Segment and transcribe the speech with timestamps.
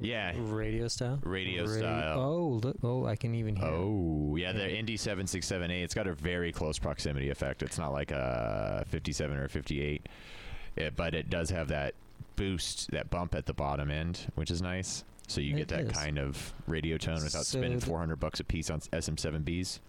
[0.00, 0.32] Yeah.
[0.36, 1.18] Radio style.
[1.22, 2.18] Radio Ra- style.
[2.20, 3.66] Oh, look, oh, I can even hear.
[3.66, 3.70] it.
[3.70, 7.62] Oh, yeah, the N/D767A, it's got a very close proximity effect.
[7.62, 10.06] It's not like a 57 or a 58,
[10.76, 11.94] eh, but it does have that
[12.36, 15.04] boost, that bump at the bottom end, which is nice.
[15.28, 15.92] So you It get that is.
[15.92, 19.80] kind of radio tone without So spending 400 bucks a piece on SM7Bs.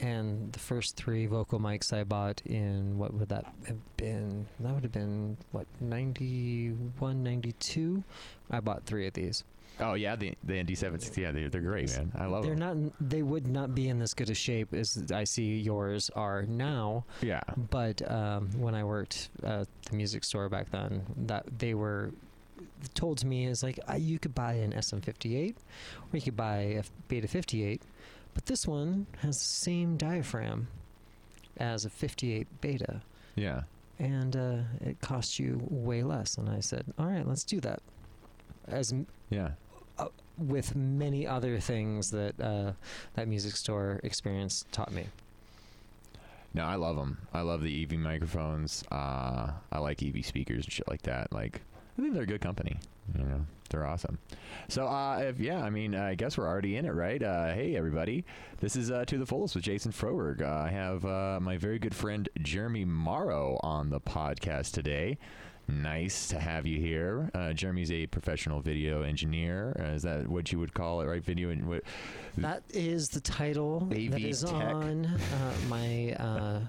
[0.00, 4.46] And the first three vocal mics I bought in what would that have been?
[4.60, 8.02] That would have been what 91, 92.
[8.50, 9.44] I bought three of these.
[9.80, 12.12] Oh, yeah, the, the Indy 760, yeah, they're, they're great, man.
[12.16, 12.84] I love They're them.
[12.84, 12.92] not.
[13.00, 17.04] They would not be in this good a shape as I see yours are now.
[17.20, 17.40] yeah.
[17.70, 22.12] But um, when I worked at the music store back then, that they were
[22.94, 26.56] told to me is like uh, you could buy an SM58 or you could buy
[26.58, 27.82] a Beta 58,
[28.34, 30.68] but this one has the same diaphragm
[31.56, 33.00] as a 58 Beta,
[33.36, 33.62] Yeah.
[33.98, 36.36] and uh, it costs you way less.
[36.36, 37.80] And I said, all right, let's do that.
[38.68, 38.92] As
[39.30, 39.50] Yeah.
[40.38, 42.72] With many other things that uh,
[43.14, 45.06] that music store experience taught me.
[46.54, 47.18] No, I love them.
[47.32, 48.84] I love the EV microphones.
[48.90, 51.32] Uh, I like EV speakers and shit like that.
[51.32, 51.62] Like,
[51.98, 52.78] I think they're a good company.
[53.18, 54.18] You know, they're awesome.
[54.68, 57.20] So, uh, if yeah, I mean, I guess we're already in it, right?
[57.20, 58.24] Uh, hey, everybody,
[58.60, 60.42] this is uh, to the fullest with Jason Froberg.
[60.42, 65.18] Uh, I have uh, my very good friend Jeremy Morrow on the podcast today.
[65.66, 67.30] Nice to have you here.
[67.34, 69.74] Uh, Jeremy's a professional video engineer.
[69.78, 71.24] Uh, is that what you would call it, right?
[71.24, 71.82] Video and what?
[72.36, 74.52] That is the title AV that is tech.
[74.52, 76.60] on uh, my uh,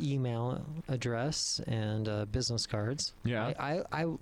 [0.00, 3.12] email address and uh, business cards.
[3.24, 3.52] Yeah.
[3.58, 4.14] I, I, I,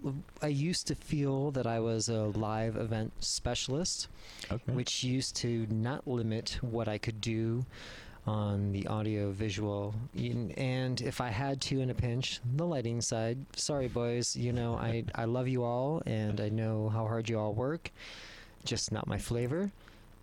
[0.43, 4.09] I used to feel that I was a live event specialist,
[4.51, 4.73] Okay.
[4.73, 7.65] which used to not limit what I could do
[8.27, 9.95] on the audio visual.
[10.57, 13.39] And if i had to in a pinch the lighting side.
[13.57, 14.35] Sorry boys.
[14.37, 17.91] You know i i love you all and i know how hard you all work.
[18.65, 19.71] Just not my flavor.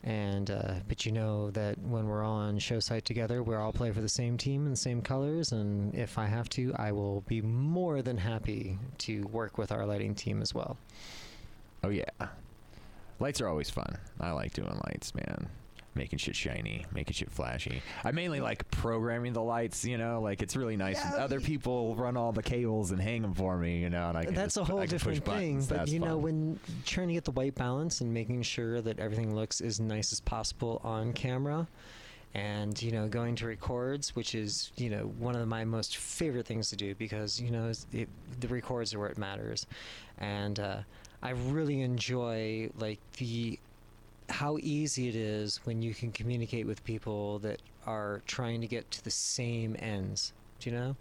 [0.04, 3.92] And uh, but you know that when we're on show site together we're all play
[3.92, 5.52] for the same team and the same colors.
[5.52, 9.86] And if i have to i will be more than happy to work with our
[9.86, 10.78] lighting team as well.
[11.84, 12.06] Oh yeah.
[13.20, 14.00] Lights are always fun.
[14.20, 15.48] I like doing lights, man.
[15.94, 17.82] Making shit shiny, making shit flashy.
[18.06, 20.96] I mainly like programming the lights, you know, like it's really nice.
[20.96, 21.16] Yeah.
[21.18, 24.24] Other people run all the cables and hang them for me, you know, and I
[24.24, 25.68] can that's just a whole I can push different thing buttons.
[25.68, 26.22] but That's you know fun.
[26.22, 30.14] when trying to get the white balance and making sure that everything looks as nice
[30.14, 31.68] as possible on camera
[32.34, 36.46] and you know going to records which is you know one of my most favorite
[36.46, 38.08] things to do because you know it,
[38.40, 39.68] the records are where it matters
[40.18, 40.78] and uh,
[41.22, 43.60] i really enjoy like the
[44.32, 48.90] how easy it is when you can communicate with people that are trying to get
[48.92, 50.96] to the same ends do you know?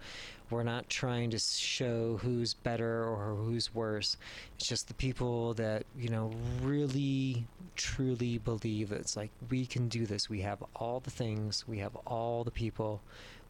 [0.49, 4.17] We're not trying to show who's better or who's worse.
[4.57, 6.33] It's just the people that you know
[6.63, 7.47] really
[7.77, 10.29] truly believe that it's like we can do this.
[10.29, 11.69] We have all the things.
[11.69, 13.01] We have all the people.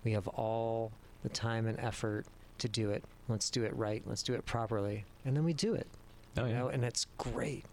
[0.04, 0.92] We have all
[1.22, 2.26] the time and effort
[2.58, 3.04] to do it.
[3.28, 4.02] Let's do it right.
[4.04, 5.04] Let's do it properly.
[5.24, 5.86] And then we do it.
[6.36, 6.58] Oh, you yeah.
[6.58, 7.64] know, and it's great.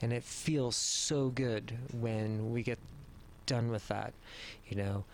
[0.00, 2.78] And it feels so good when we get
[3.46, 4.12] done with that,
[4.68, 5.04] you know.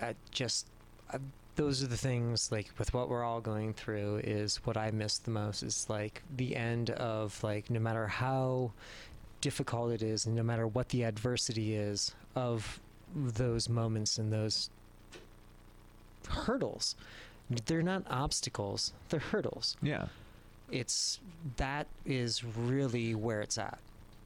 [0.00, 0.66] I just
[1.56, 5.18] those are the things like with what we're all going through is what I miss
[5.18, 8.72] the most is like the end of like no matter how
[9.40, 12.80] difficult it is and no matter what the adversity is of
[13.14, 14.70] those moments and those
[16.28, 16.96] hurdles.
[17.66, 20.06] They're not obstacles, they're hurdles yeah.
[20.72, 21.20] It's
[21.56, 23.78] that is really where it's at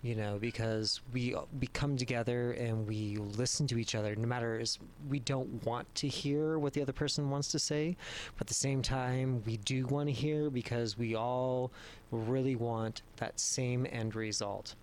[0.03, 4.59] you know because we we come together and we listen to each other no matter
[4.59, 7.97] is we don't want to hear what the other person wants to say
[8.37, 11.71] but at the same time we do want to hear because we all
[12.11, 14.75] really want that same end result.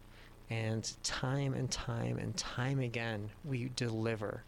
[0.49, 4.43] And time and time and time again we deliver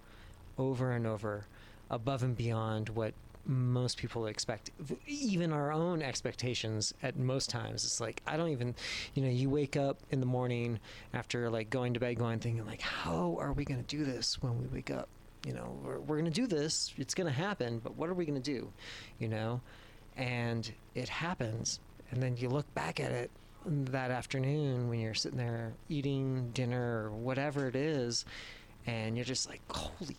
[0.58, 1.46] over and over
[1.90, 3.14] above and beyond what
[3.46, 4.72] most people expect
[5.08, 7.86] even our own expectations at most times.
[7.86, 8.76] It's like i don't even
[9.14, 10.80] you know you wake up in the morning
[11.14, 14.42] after like going to bed going thinking like how are we going to do this
[14.42, 15.10] when we wake up?
[15.46, 16.94] You know we're, we're going to do this.
[16.98, 18.72] It's going to happen but what are we going to do?
[19.20, 19.62] You know?
[20.18, 21.80] And it happens.
[22.12, 23.32] And then you look back at it
[23.66, 28.24] that afternoon when you're sitting there eating dinner or whatever it is
[28.86, 30.16] and you're just like holy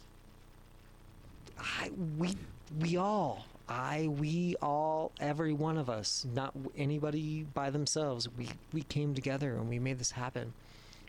[1.59, 2.37] I, we
[2.81, 8.83] we all i we all every one of us not anybody by themselves we we
[8.83, 10.53] came together and we made this happen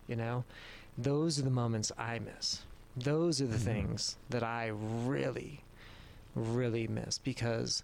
[0.08, 0.44] you know?
[0.98, 2.62] Those are the moments i miss.
[2.96, 3.62] Those are the Mhm.
[3.62, 5.62] things that i really
[6.36, 7.84] really miss because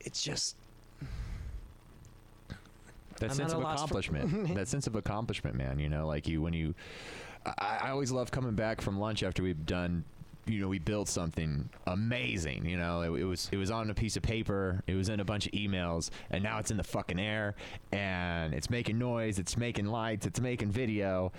[0.00, 0.56] it's just
[3.18, 4.54] that I'm sense of a loss for- accomplishment.
[4.56, 6.74] That sense of accomplishment man you know like you when you
[7.46, 10.04] I, I always love coming back from lunch after we've done
[10.46, 13.02] you know we built something amazing you know?
[13.02, 15.46] It, it was it was on a piece of paper it was in a bunch
[15.46, 17.54] of emails and now it's in the fucking air
[17.92, 21.32] and it's making noise it's making lights it's making video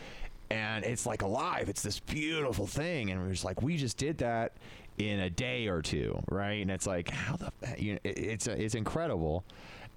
[0.53, 1.67] and it's like alive.
[1.67, 4.53] It's this beautiful thing and we're just like we just did that
[4.99, 6.61] in a day or two right?
[6.61, 9.43] And it's like how the you know it, it's it's incredible.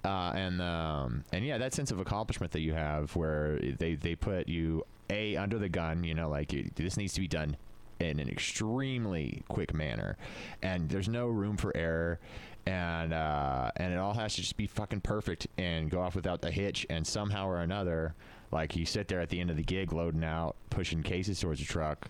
[0.04, 4.14] Uh, and um, and yeah, that sense of accomplishment that you have, where they they
[4.14, 7.56] put you a under the gun, you know, like you, this needs to be done
[8.00, 10.16] in an extremely quick manner,
[10.62, 12.18] and there's no room for error,
[12.66, 16.42] and uh, and it all has to just be fucking perfect and go off without
[16.42, 18.14] the hitch, and somehow or another,
[18.52, 21.60] like you sit there at the end of the gig, loading out, pushing cases towards
[21.60, 22.08] a truck.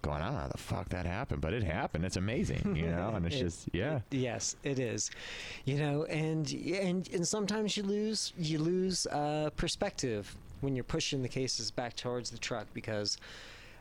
[0.00, 2.04] Going, I don't know how the fuck that happened, but it happened.
[2.04, 3.98] It's amazing, you know, and it's It- just, yeah.
[4.12, 5.10] Yes, it is.
[5.64, 11.22] You know, and and and sometimes you lose you lose uh, perspective when you're pushing
[11.22, 13.16] the cases back towards the truck because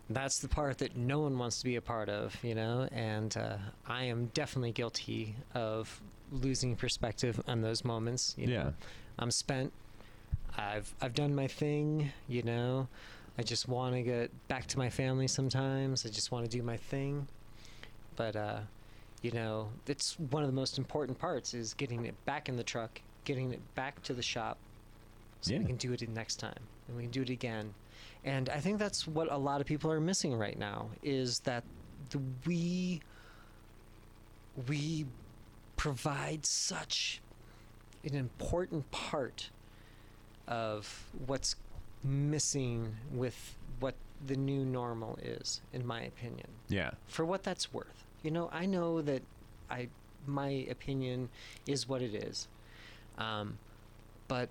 [0.10, 2.36] that's the part that no one wants to be a part of.
[2.44, 3.58] You know, and uh,
[3.88, 6.02] I am definitely guilty of
[6.32, 8.34] losing perspective on those moments.
[8.38, 8.64] You Yeah.
[8.64, 8.74] know?
[9.20, 9.72] I'm spent.
[10.58, 12.12] I've I've done my thing.
[12.28, 12.88] You know.
[13.40, 16.04] I just want to get back to my family sometimes.
[16.06, 17.28] I just want to do my thing.
[18.16, 18.62] But uh,
[19.22, 22.64] you know, it's one of the most important parts is getting it back in the
[22.64, 24.58] truck, getting it back to the shop,
[25.42, 26.58] so we can do it next time,
[26.88, 27.74] and we can do it again.
[28.24, 31.64] And I think that's what a lot of people are missing right now is that
[32.10, 33.02] the, we
[34.68, 35.06] we
[35.76, 37.22] provide such
[38.04, 39.50] an important part
[40.48, 41.56] of what's
[42.04, 43.94] missing with what
[44.26, 46.92] the new normal is, in my opinion Yeah.
[47.08, 48.06] for what that's worth.
[48.24, 49.22] You know, I know that
[49.70, 49.90] I
[50.26, 51.30] my opinion
[51.68, 52.48] is what it is,
[53.18, 53.58] um,
[54.28, 54.50] but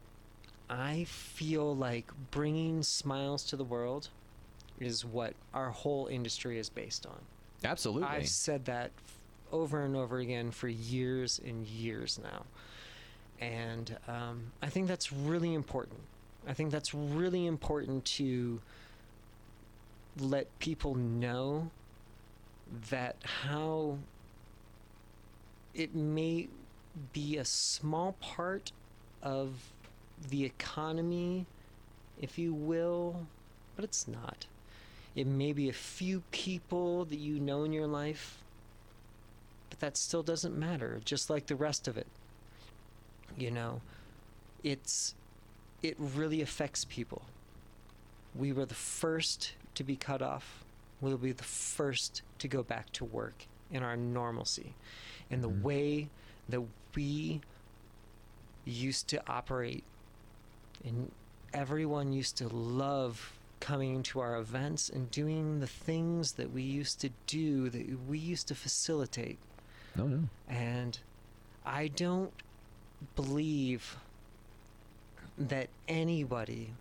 [0.68, 4.08] I feel like bringing smiles to the world
[4.80, 7.18] is what our whole industry is based on.
[7.64, 8.08] Absolutely.
[8.08, 8.90] I've said that
[9.52, 12.44] over and over again for years and years now.
[13.40, 16.00] And um, I think that's really important.
[16.48, 18.60] I think that's really important to
[20.18, 21.70] let people know
[22.90, 23.98] that how
[25.74, 26.48] it may
[27.12, 28.72] be a small part
[29.22, 29.50] of
[30.30, 31.46] the economy,
[32.20, 33.26] if you will,
[33.74, 34.46] but it's not.
[35.14, 38.38] It may be a few people that you know in your life,
[39.70, 42.06] but that still doesn't matter, just like the rest of it.
[43.36, 43.80] You know,
[44.62, 45.14] it's
[45.82, 47.22] it really affects people.
[48.34, 50.64] We were the first to be cut off.
[51.00, 54.74] We'll be the first to go back to work in our normalcy.
[55.30, 55.62] And the Mhm.
[55.62, 56.08] way
[56.48, 56.62] that
[56.94, 57.40] we
[58.64, 59.84] used to operate
[60.84, 61.10] and
[61.52, 67.00] everyone used to love coming to our events and doing the things that we used
[67.00, 69.38] to do that we used to facilitate
[69.98, 70.28] oh, no, no.
[70.48, 70.98] and
[71.64, 72.32] I don't
[73.14, 73.96] believe
[75.38, 76.72] that anybody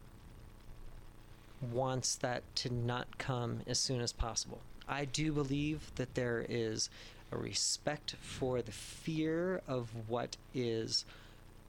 [1.62, 4.60] wants that to not come as soon as possible.
[4.88, 6.90] I do believe that there is
[7.32, 11.06] a respect for the fear of what is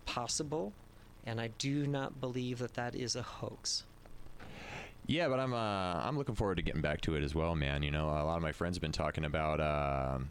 [0.05, 0.73] possible,
[1.27, 3.85] and I do not believe that that is a hoax.
[5.07, 7.83] Yeah, but I'm uh, I'm looking forward to getting back to it as well, man.
[7.83, 9.61] You know, a lot of my friends have been talking about.
[9.61, 10.29] um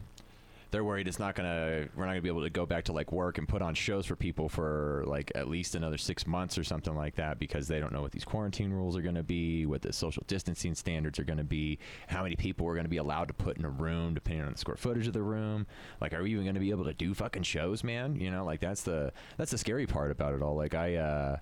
[0.70, 1.86] they're worried it's not gonna.
[1.94, 4.06] We're not gonna be able to go back to like work and put on shows
[4.06, 7.78] for people for like at least another six months or something like that because they
[7.78, 11.24] don't know what these quarantine rules are gonna be, what the social distancing standards are
[11.24, 14.44] gonna be, how many people we're gonna be allowed to put in a room depending
[14.44, 15.66] on the square footage of the room.
[16.00, 18.16] Like, are we even gonna be able to do fucking shows, man?
[18.16, 20.56] You know, like that's the that's the scary part about it all.
[20.56, 21.36] Like, I uh,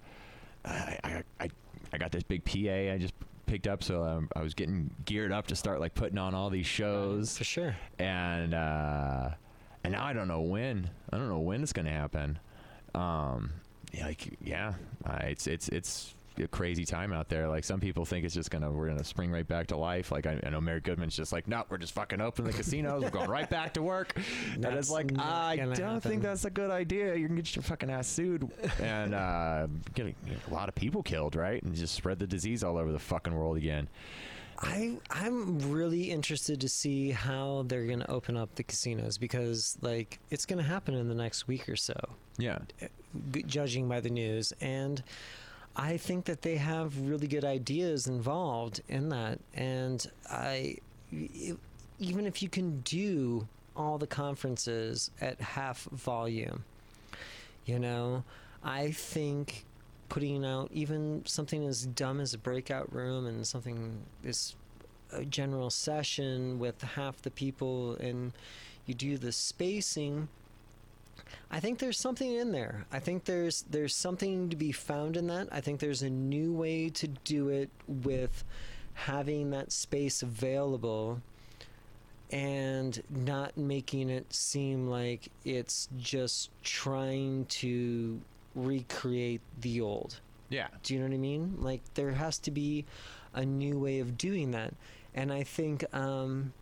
[0.64, 1.49] I I I,
[1.93, 3.14] I got this big PA I just
[3.46, 6.50] picked up, so um, I was getting geared up to start like putting on all
[6.50, 7.76] these shows For sure.
[7.98, 9.30] and uh,
[9.84, 10.90] and now I don't know when.
[11.12, 12.38] I don't know when it's gonna happen.
[12.94, 13.52] Um,
[13.92, 14.74] yeah, like yeah,
[15.04, 17.48] uh, it's it's it's a crazy time out there.
[17.48, 20.10] Like some people think it's just gonna we're gonna spring right back to life.
[20.10, 23.02] Like I, I know Mayor Goodman's just like, no, we're just fucking open the casinos.
[23.02, 24.16] we're going right back to work.
[24.54, 26.00] and it's like I don't happen.
[26.00, 27.14] think that's a good idea.
[27.14, 28.50] You can get your fucking ass sued
[28.80, 31.62] and uh, get a, a lot of people killed, right?
[31.62, 33.88] And just spread the disease all over the fucking world again.
[34.56, 39.76] I I'm really interested to see how they're going to open up the casinos because
[39.82, 41.94] like it's going to happen in the next week or so,
[42.38, 42.58] Yeah.
[43.46, 45.02] judging by the news and
[45.76, 49.40] I think that they have really good ideas involved in that.
[49.54, 50.78] And I
[51.99, 56.64] even if you can do all the conferences at half volume
[57.64, 58.25] you know
[58.62, 59.64] I think
[60.09, 64.54] putting out even something as dumb as a breakout room and something as
[65.12, 68.33] a general session with half the people and
[68.87, 70.28] you do the spacing
[71.50, 72.87] I think there's something in there.
[72.92, 75.49] I think there's there's something to be found in that.
[75.52, 78.44] I think there's a new way to do it with
[78.94, 81.21] having that space available
[82.30, 88.21] and not making it seem like it's just trying to
[88.54, 90.21] recreate the old.
[90.49, 90.68] Yeah.
[90.83, 91.56] Do you know what I mean?
[91.59, 92.85] Like there has to be
[93.35, 94.75] a new way of doing that.
[95.14, 96.52] And I think um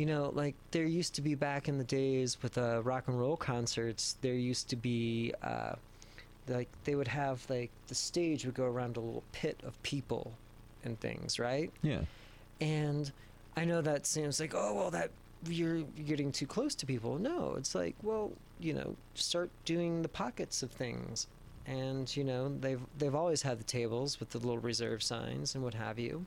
[0.00, 3.20] you know, like there used to be back in the days with uh, rock and
[3.20, 5.74] roll concerts, there used to be uh,
[6.48, 10.32] like they would have like the stage would go around a little pit of people
[10.84, 11.70] and things, right?
[11.82, 12.00] Yeah.
[12.62, 13.12] And
[13.58, 15.10] I know that seems like, oh well, that
[15.46, 17.18] you're getting too close to people.
[17.18, 21.26] No, it's like, well, you know, start doing the pockets of things,
[21.66, 25.62] and you know they've they've always had the tables with the little reserve signs and
[25.62, 26.24] what have you.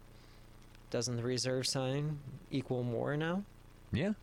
[0.92, 2.20] Doesn't the reserve sign
[2.52, 3.42] equal more now?
[3.94, 4.14] Yeah.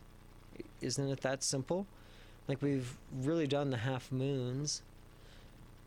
[0.83, 1.87] Isn't it that simple?
[2.49, 4.83] Like we've really done the half moons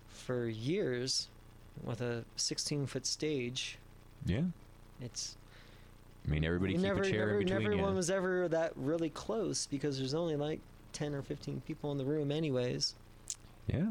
[0.07, 1.27] for years
[1.83, 3.77] with a 16 foot stage.
[4.25, 4.43] Yeah.
[5.01, 5.35] It's
[6.25, 7.81] I mean, everybody keep never, a chair never, in between never you.
[7.81, 10.61] one was ever that really close because there's only like
[10.93, 12.95] 10 or 15 people in the room anyways.
[13.67, 13.87] Yeah.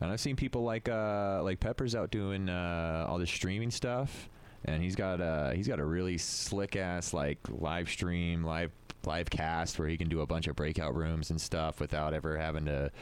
[0.00, 4.30] And I've seen people like uh like Peppers out doing uh all this streaming stuff
[4.64, 8.70] and he's got uh he's got a really slick ass like live stream, live
[9.08, 12.36] live cast where he can do a bunch of breakout rooms and stuff without ever
[12.36, 12.92] having to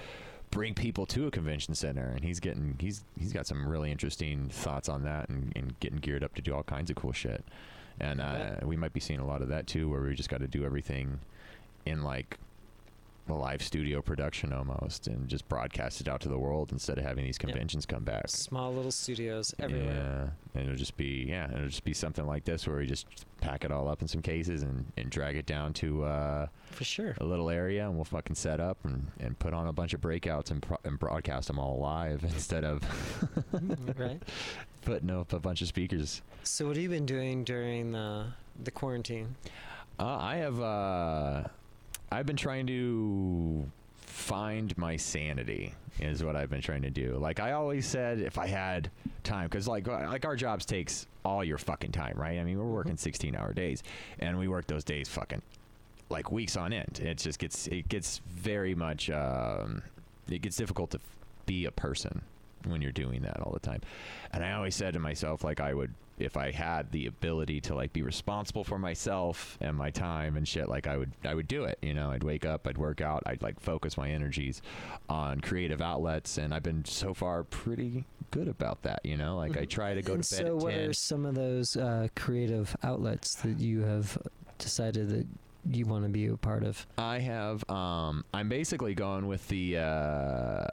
[0.51, 4.49] bring people to a convention center and he's getting he's he's got some really interesting
[4.49, 7.45] thoughts on that and, and getting geared up to do all kinds of cool shit.
[7.99, 10.41] And uh, we might be seeing a lot of that too where we just got
[10.41, 11.19] to do everything
[11.85, 12.39] in like
[13.29, 17.05] a live studio production almost and just broadcast it out to the world instead of
[17.05, 18.29] having these conventions come back.
[18.29, 20.33] Small little studios everywhere.
[20.55, 23.07] Yeah, and it'll just be yeah, it'll just be something like this where we just
[23.41, 26.85] pack it all up in some cases and, and drag it down to uh, For
[26.85, 27.15] sure.
[27.19, 30.01] a little area and we'll fucking set up and, and put on a bunch of
[30.01, 32.83] breakouts and, pro- and broadcast them all live instead of
[33.99, 34.23] right.
[34.83, 36.23] putting up a bunch of speakers.
[36.45, 38.27] So what have you been doing during the
[38.63, 39.37] the quarantine?
[39.99, 41.45] Uh, I have uh,
[42.11, 47.17] I've been trying to find my sanity is what I've been trying to do.
[47.17, 48.91] Like I always said, if I had
[49.25, 52.39] time, because like like our jobs takes all your fucking time, right?
[52.39, 53.83] I mean, we're working sixteen hour days,
[54.19, 55.43] and we work those days fucking
[56.09, 57.01] like weeks on end.
[57.03, 59.83] It just gets it gets very much um,
[60.31, 61.03] it gets difficult to f-
[61.47, 62.23] be a person
[62.65, 63.81] when you're doing that all the time.
[64.33, 67.75] And I always said to myself, like I would if I had the ability to
[67.75, 71.49] like be responsible for myself and my time and shit, like I would I would
[71.49, 71.79] do it.
[71.83, 74.63] You know, I'd wake up, I'd work out, I'd like focus my energies
[75.09, 79.01] on creative outlets, and I've been so far pretty good about that.
[79.05, 79.71] You know, like I Mhm.
[79.71, 80.89] try to go and to bed so at what ten.
[80.89, 84.19] are some of those uh, creative outlets that you have
[84.59, 85.27] decided that
[85.69, 86.87] you want to be a part of?
[86.97, 87.69] I have.
[87.69, 90.65] Um, I'm basically going with the uh,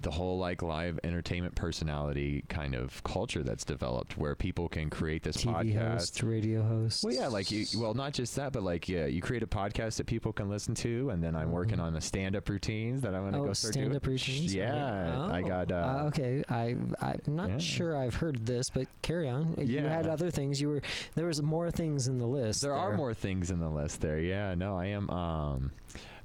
[0.00, 5.22] the whole like live entertainment personality kind of culture that's developed, where people can create
[5.24, 5.92] this TV podcast.
[5.92, 7.02] host, radio host.
[7.04, 7.64] Well, yeah, like you.
[7.76, 10.74] Well, not just that, but like yeah, you create a podcast that people can listen
[10.76, 11.82] to, and then I'm working Mhm.
[11.82, 13.86] on the stand-up routines that I'm gonna oh, go start doing.
[13.86, 14.54] stand-up routines.
[14.54, 15.72] Yeah, I Oh, got.
[15.72, 17.58] Uh, okay, I I'm not yeah.
[17.58, 19.54] sure I've heard this, but carry on.
[19.58, 20.60] You had other things.
[20.60, 20.82] You were
[21.16, 22.62] there was more things in the list.
[22.62, 24.20] There are more things in the list there.
[24.20, 25.10] Yeah, no, I am.
[25.10, 25.72] Um,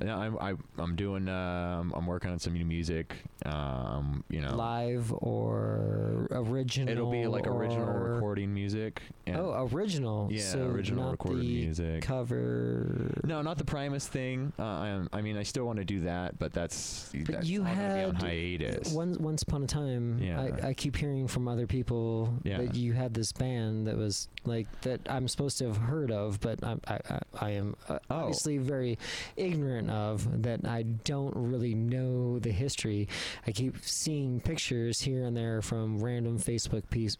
[0.03, 0.37] no, I'm.
[0.39, 1.27] I, I'm doing.
[1.29, 3.15] Um, I'm working on some new music.
[3.45, 6.89] Um, you know, live or original.
[6.91, 9.01] it'll be like original or- recording music.
[9.25, 10.27] And Oh, original.
[10.31, 12.01] yeah, so original not recorded the music.
[12.01, 13.11] cover.
[13.23, 14.51] No, not the Primus thing.
[14.59, 17.61] Uh, I, I mean, I still want to do that, but that's But that's you
[17.61, 18.91] all gonna be on had hiatus.
[18.93, 20.41] Once, once upon a time, Yeah.
[20.63, 22.57] I, I keep hearing from other people Yeah.
[22.57, 26.41] that you had this band that was like that I'm supposed to have heard of,
[26.41, 28.15] but I'm, I, I, I am uh, Oh.
[28.15, 28.97] obviously very
[29.37, 30.65] ignorant of that.
[30.65, 33.07] I don't really know the history.
[33.45, 37.17] I keep seeing pictures here and there from random Facebook piece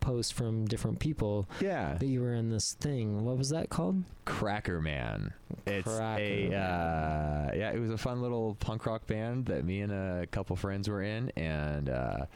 [0.00, 3.24] posts from different people yeah, that you were in this thing.
[3.24, 4.02] What was that called?
[4.24, 5.32] Cracker Man.
[5.66, 6.60] It's Cracker a Man.
[6.60, 7.70] uh, yeah.
[7.70, 11.02] It was a fun little punk rock band that me and a couple friends were
[11.02, 12.26] in, and uh,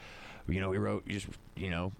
[0.47, 1.91] you know we wrote just you know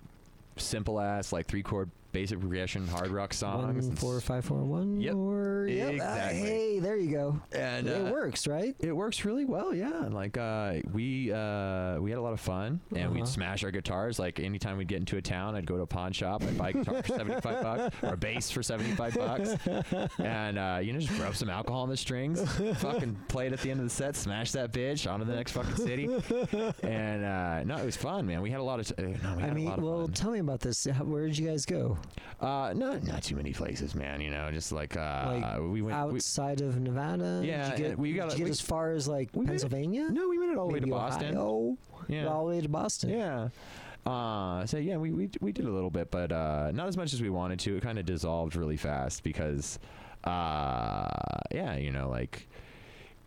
[0.58, 3.88] simple ass like three chord basic progression hard rock songs.
[3.88, 5.88] One four five four one Yep, or yep.
[5.88, 6.40] ah, exactly.
[6.42, 7.42] hey, there you go.
[7.52, 8.76] And it uh, works, right?
[8.80, 10.08] It works really well, yeah.
[10.10, 13.14] Like uh, we uh, we had a lot of fun, and Uh-huh.
[13.14, 14.20] we'd smash our guitars.
[14.20, 16.70] Like anytime we'd get into a town, I'd go to a pawn shop, I'd buy
[16.70, 19.56] a guitar for seventy five bucks or a bass for seventy five bucks,
[20.20, 22.42] and uh, you know just rub some alcohol on the strings,
[22.80, 25.36] fucking play it at the end of the set, smash that bitch on to the
[25.36, 26.10] next fucking city,
[26.84, 28.42] and uh, no, it was fun, man.
[28.42, 30.14] We had a lot of t- uh, no, we I mean, well, fun.
[30.14, 30.86] tell me about this.
[30.86, 31.98] How- Where did you guys go?
[32.40, 34.20] Uh, not not too many places, man.
[34.22, 35.96] You know, just like uh, Like, we went.
[36.12, 37.42] we- Outside of Nevada?
[37.46, 39.46] Yeah, Did you get, we got- did you get we- as far as like we
[39.46, 40.10] it- Pennsylvania?
[40.10, 41.78] no, we went it all the way to Boston.
[42.08, 42.26] Yeah.
[42.28, 43.12] All the way to Boston.
[43.12, 43.50] Yeah.
[44.06, 47.14] Uh, so yeah, we, we we did a little bit, but uh, not as much
[47.14, 47.78] as we wanted to.
[47.78, 49.78] It kind of dissolved really fast because,
[50.24, 51.08] uh,
[51.52, 52.48] yeah, you know, like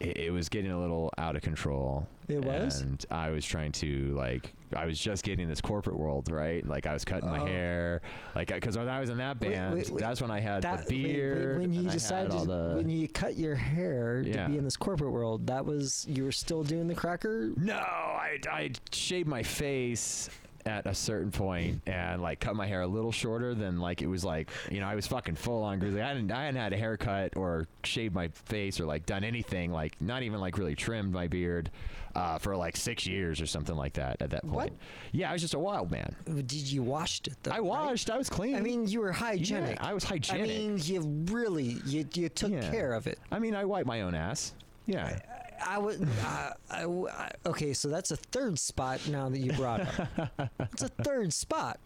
[0.01, 2.09] it, it was getting a little out of control.
[2.27, 2.81] It was?
[2.81, 6.67] and I was trying to like I was just getting this corporate world right.
[6.67, 7.47] Like I was cutting my Oh.
[7.47, 8.03] hair,
[8.35, 10.01] like because when I was in that band, wait, wait.
[10.01, 11.59] that's when I had That, the wait, wait, beard.
[11.61, 14.45] when you and I had decided the, when you cut your hair Yeah.
[14.45, 17.53] to be in this corporate world, that was you were still doing the cracker.
[17.57, 20.29] No, I I shaved my face
[20.67, 24.07] at a certain point and like cut my hair a little shorter than like it
[24.07, 26.01] was like you know I was fucking full on grizzly.
[26.01, 29.73] I hadn't I hadn't had a haircut or shaved my face or like done anything
[29.73, 31.71] like not even like really trimmed my beard
[32.15, 34.55] uh, for like six years or something like that at that point.
[34.55, 34.73] What?
[35.13, 36.15] Yeah, I was just a wild man.
[36.27, 37.51] Did you washed it though?
[37.51, 37.65] I right?
[37.65, 38.11] washed.
[38.11, 38.57] I was clean.
[38.57, 39.81] I mean, you were hygienic.
[39.81, 40.43] I was hygienic.
[40.45, 41.01] I mean, you
[41.33, 42.71] really you you took Yeah.
[42.71, 43.19] care of it.
[43.33, 44.55] I mean, I wipe my own ass.
[44.87, 45.19] Yeah.
[45.65, 46.07] I would.
[46.25, 50.51] uh, I, okay, so that's a third spot now that you brought up.
[50.73, 51.79] It's a third spot.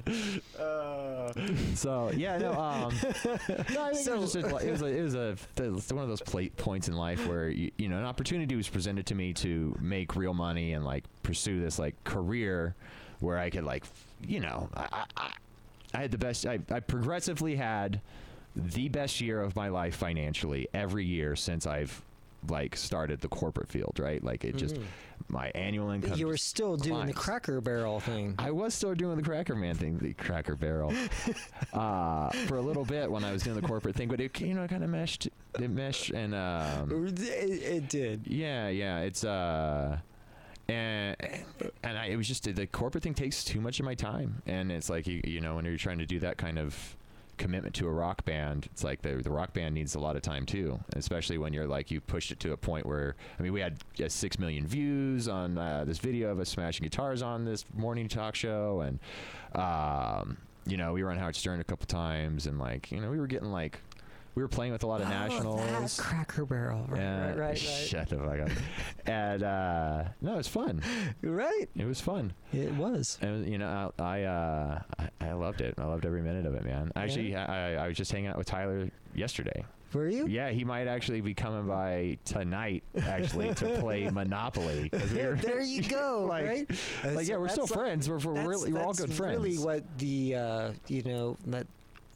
[1.75, 2.53] so yeah, no.
[2.53, 2.95] Um,
[3.75, 5.93] no, I think So- it was just a, it was a, it was a it's
[5.93, 9.07] one of those pla points in life where you, you know an opportunity was presented
[9.07, 12.75] to me to make real money and like pursue this like career
[13.21, 13.85] where I could like
[14.27, 15.33] you know I I, I-
[15.95, 18.03] I had the best I, I progressively had
[18.55, 22.03] the best year of my life financially every year since I've
[22.49, 24.85] like started the corporate field right like it just Mhm.
[25.29, 27.13] my annual income You were still doing the.
[27.13, 28.35] Cracker Barrel thing.
[28.39, 30.93] I was still doing the Cracker Man thing, the Cracker Barrel,
[31.73, 34.09] uh, for a little bit when I was doing the corporate thing.
[34.09, 35.29] But it, you know, kind of meshed.
[35.59, 38.27] It meshed, and um, It, it did.
[38.27, 39.99] yeah, yeah, it's uh,
[40.69, 41.17] and
[41.83, 44.71] and I, it was just the corporate thing takes too much of my time, and
[44.71, 46.97] it's like you you know when you're trying to do that kind of
[47.39, 50.23] commitment to a rock band it's like the the rock band needs a lot of
[50.23, 53.53] time too especially when you're like you pushed it to a point where i mean
[53.53, 57.45] we had uh, 6 million views on uh, this video of us smashing guitars on
[57.45, 58.99] this morning talk show and
[59.55, 63.11] um you know we were on howard stern a couple times and like you know
[63.11, 63.81] we were getting like
[64.39, 66.87] we were playing with a lot of Oh, that Cracker Barrel.
[66.89, 67.59] Right, Yeah, right, right, right.
[67.59, 68.51] Shut the fuck up.
[69.07, 70.81] and uh, no, it was fun.
[71.23, 71.69] Right.
[71.77, 72.33] It was fun.
[72.53, 73.19] It was.
[73.21, 75.75] And you know, I I, uh, I I loved it.
[75.77, 76.93] I loved every minute of it, man.
[76.95, 79.65] Actually, I, I was just hanging out with Tyler yesterday.
[79.93, 80.29] Were you?
[80.29, 84.89] Yeah, he might actually be coming by tonight, actually, to play Monopoly.
[84.93, 86.27] we were- there you go.
[86.29, 86.71] like, right.
[87.17, 88.09] like, yeah, we're still like- friends.
[88.09, 89.43] We're, we're really, we're all good friends.
[89.43, 91.67] Really, what the uh, you know that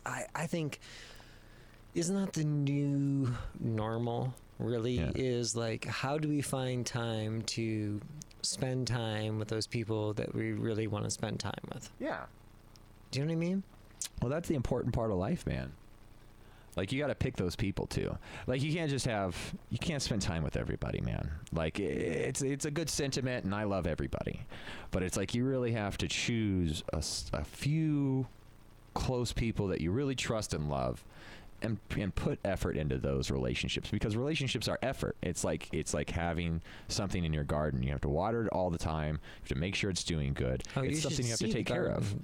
[0.06, 0.78] I I think
[1.94, 4.34] isn't that the new normal?
[4.58, 5.10] Really, Yeah.
[5.14, 8.00] is like how do we find time to
[8.42, 11.90] spend time with those people that we really want to spend time with?
[11.98, 12.26] yeah.
[13.10, 13.62] Do you know what I mean?
[14.22, 15.72] Well, that's the important part of life, man.
[16.76, 18.16] Like you got to pick those people too.
[18.46, 19.36] Like you can't just have
[19.68, 21.30] you can't spend time with everybody, man.
[21.52, 24.42] Like it's it's a good sentiment, and I love everybody,
[24.90, 28.26] but it's like you really have to choose a few
[28.94, 31.04] close people that you really trust and love.
[31.62, 35.16] And, and put effort into those relationships because relationships are effort.
[35.22, 37.82] It's like it's like having something in your garden.
[37.84, 39.14] You have to water it all the time.
[39.14, 40.64] You have to make sure it's doing good.
[40.76, 42.14] Oh, it's something you have to take care of.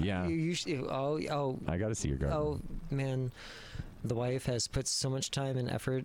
[0.00, 0.26] Yeah.
[0.26, 2.38] You, you should, oh, oh, I got to see your garden.
[2.38, 3.30] Oh man,
[4.04, 6.04] the wife has put so much time and effort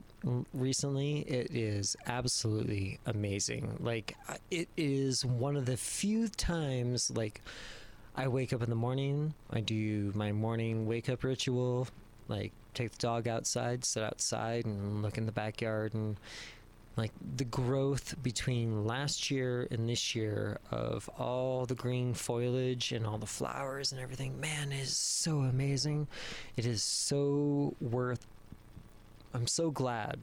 [0.54, 1.20] recently.
[1.20, 3.78] It is absolutely amazing.
[3.80, 4.16] Like
[4.52, 7.42] it is one of the few times like
[8.16, 11.88] I wake up in the morning, I do my morning wake up ritual,
[12.28, 16.18] like take the dog outside, sit outside and look in the backyard and
[16.96, 23.06] like the growth between last year and this year of all the green foliage and
[23.06, 26.08] all the flowers and everything man is so amazing.
[26.56, 28.26] It is so worth
[29.34, 30.20] i'm so glad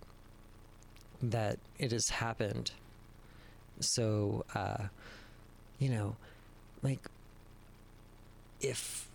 [1.22, 2.70] that it has happened.
[3.80, 4.84] So uh
[5.80, 6.16] you know
[6.82, 7.00] like
[8.60, 9.10] if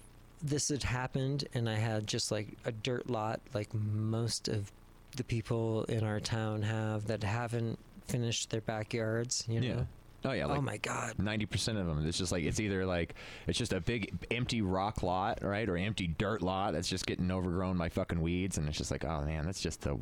[0.45, 4.71] this had happened and i had just like a dirt lot like most of
[5.15, 9.83] the people in our town have that haven't finished their backyards you know Yeah.
[10.27, 12.03] Oh yeah, like oh my god ninety percent of them.
[12.07, 13.13] It's just like it's either like
[13.45, 17.29] it's just a big empty rock lot, right, or empty dirt lot that's just getting
[17.31, 19.95] overgrown by fucking weeds, and it's just like, oh man, that's just the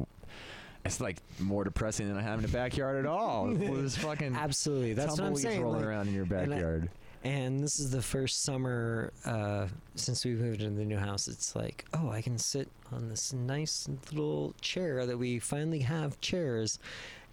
[0.85, 3.47] it's like more depressing than having a backyard at all.
[3.47, 5.61] There's fucking Absolutely, that's what I'm saying.
[5.61, 6.87] rolling like- around in your backyard.
[7.23, 11.29] And this is the first summer uh, since we moved into the new house.
[11.29, 16.19] It's like, oh, I can sit on this nice little chair that we finally have
[16.19, 16.79] chairs,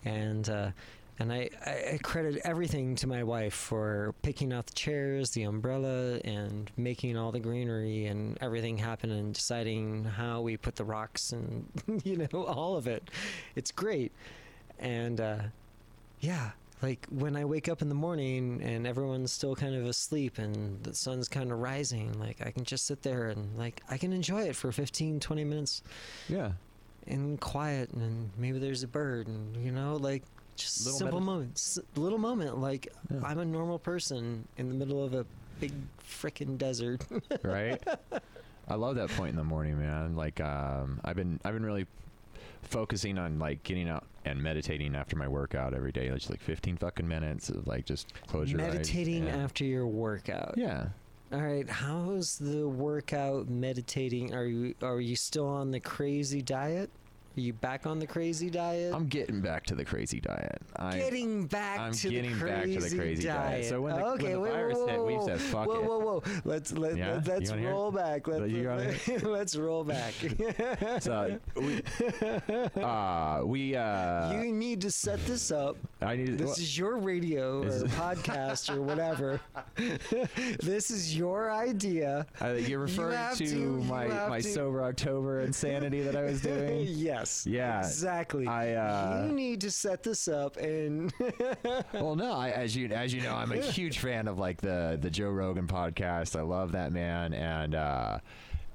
[0.04, 0.70] and uh,
[1.18, 6.18] and I, I credit everything to my wife for picking out the chairs, the umbrella,
[6.18, 11.32] and making all the greenery and everything happen, and deciding how we put the rocks
[11.32, 11.66] and
[12.04, 13.10] you know all of it.
[13.56, 14.12] It's great,
[14.78, 15.38] and uh,
[16.20, 20.38] yeah, like when I wake up in the morning and everyone's still kind of asleep
[20.38, 23.98] and the sun's kind of rising, like I can just sit there and like I
[23.98, 25.82] can enjoy it for 15, 20 minutes
[26.28, 26.52] Yeah.
[27.06, 30.22] in quiet and maybe there's a bird and you know like
[30.56, 33.20] just Little simple medit- moments, little moment like Yeah.
[33.24, 35.24] I'm a normal person in the middle of a
[35.60, 37.04] big frickin' desert.
[37.42, 37.82] right?
[38.68, 40.16] I love that point in the morning, man.
[40.16, 41.86] Like um, I've been I've been really
[42.62, 46.06] focusing on like getting out and meditating after my workout every day.
[46.06, 48.74] It's like 15 fucking minutes of like just close your eyes.
[48.74, 50.54] Meditating after your workout.
[50.56, 50.88] Yeah.
[51.32, 54.34] All right, how's the workout meditating?
[54.34, 56.90] Are you are you still on the crazy diet?
[57.36, 58.92] Are you back on the crazy diet?
[58.92, 60.60] I'm getting back to the crazy diet.
[60.74, 63.66] I getting back I'm to getting the back to the crazy diet.
[63.66, 65.84] So when the- when okay, the wait, virus whoa, hit, we said, "Fuck whoa, it."
[65.84, 66.40] Whoa, whoa, whoa!
[66.44, 67.14] Let's let, yeah?
[67.14, 68.26] let, let's roll back.
[68.26, 70.12] Let, You wanna let, let's roll back.
[71.00, 71.82] so we
[72.82, 75.76] uh we uh you need to set this up.
[76.02, 79.40] I need This well, is your radio or Is it- podcast or whatever.
[80.60, 82.26] this is your idea.
[82.42, 86.22] uh, you're referring have to, to- you my my to- sober October insanity that I
[86.24, 86.86] was doing.
[87.20, 87.46] Yes.
[87.46, 87.78] Yeah.
[87.80, 88.46] Exactly.
[88.46, 91.12] I uh you need to set this up and
[91.92, 94.98] well, no, I, as you as you know, I'm a huge fan of like the
[95.00, 96.38] the Joe Rogan podcast.
[96.38, 98.18] I love that man, and uh,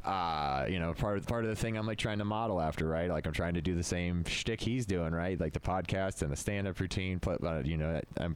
[0.04, 2.88] uh, you know, part of part of the thing I'm like trying to model after,
[2.88, 3.10] right?
[3.10, 5.40] Like I'm trying to do the same shtick he's doing, right?
[5.40, 7.20] Like the podcast and the stand up routine.
[7.20, 8.36] But uh, you know, I'm.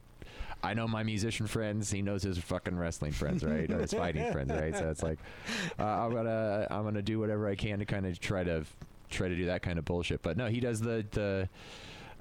[0.62, 1.90] I know my musician friends.
[1.90, 3.70] He knows his fucking wrestling friends, right?
[3.70, 4.76] or his fighting friends, right?
[4.76, 5.18] So it's like,
[5.78, 8.66] uh, I'm gonna I'm gonna do whatever I can to kind of try to
[9.10, 10.22] try to do that kind of bullshit.
[10.22, 11.48] But no, he does the the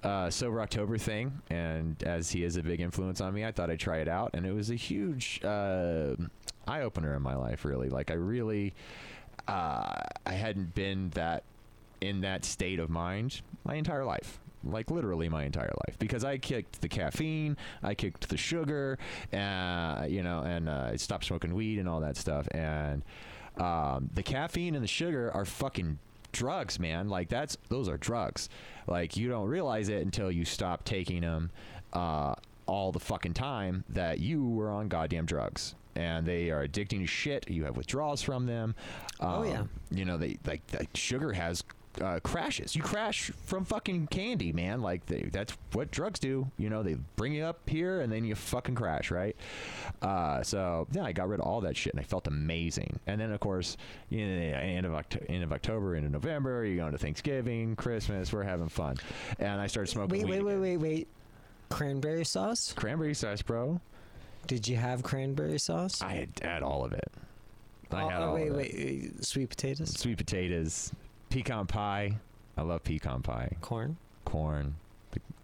[0.07, 3.69] uh, sober October thing, and as he is a big influence on me, I thought
[3.69, 6.15] I'd try it out, and it was a huge uh,
[6.67, 7.65] eye opener in my life.
[7.65, 8.73] Really, like I really,
[9.47, 11.43] uh, I hadn't been that
[12.01, 14.39] in that state of mind my entire life.
[14.61, 18.97] Like literally my entire life, because I kicked the caffeine, I kicked the sugar,
[19.31, 22.45] uh, you know, and uh, I stopped smoking weed and all that stuff.
[22.51, 23.03] And
[23.57, 25.99] um, the caffeine and the sugar are fucking
[26.31, 27.09] drugs, man.
[27.09, 28.49] Like that's those are drugs.
[28.87, 31.51] Like you don't realize it until you stop taking them
[31.93, 35.75] uh, all the fucking time that you were on goddamn drugs.
[35.95, 37.49] And they are addicting to shit.
[37.49, 38.75] You have withdrawals from them.
[39.19, 39.61] Oh, yeah.
[39.61, 41.63] Um, You know they like, like sugar has
[42.01, 42.75] uh, crashes.
[42.75, 44.81] You crash from fucking candy, man.
[44.81, 46.47] Like they, that's what drugs do.
[46.57, 49.35] You know, they bring you up here and then you fucking crash, right?
[50.01, 52.99] Uh, so yeah, I got rid of all that shit and I felt amazing.
[53.07, 53.75] And then of course,
[54.09, 58.31] you know, end of October, end of October into November, you're going to Thanksgiving, Christmas,
[58.31, 58.95] we're having fun.
[59.39, 60.27] And I started smoking.
[60.27, 61.07] wait, wait, wait, wait, wait.
[61.69, 62.73] Cranberry sauce?
[62.73, 63.79] Cranberry sauce, bro.
[64.47, 66.01] Did you have cranberry sauce?
[66.01, 67.11] I had, had all of it.
[67.91, 68.57] I Oh, had oh, all wait, of it.
[68.57, 70.91] wait, wait, sweet potatoes, Sweet potatoes,
[71.29, 72.17] pecan pie.
[72.57, 73.55] I love pecan pie.
[73.61, 73.97] corn.
[74.25, 74.75] corn.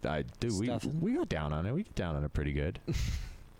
[0.04, 0.56] I do.
[0.58, 0.70] We
[1.00, 1.72] we got down on it.
[1.72, 2.78] We get down on it pretty good.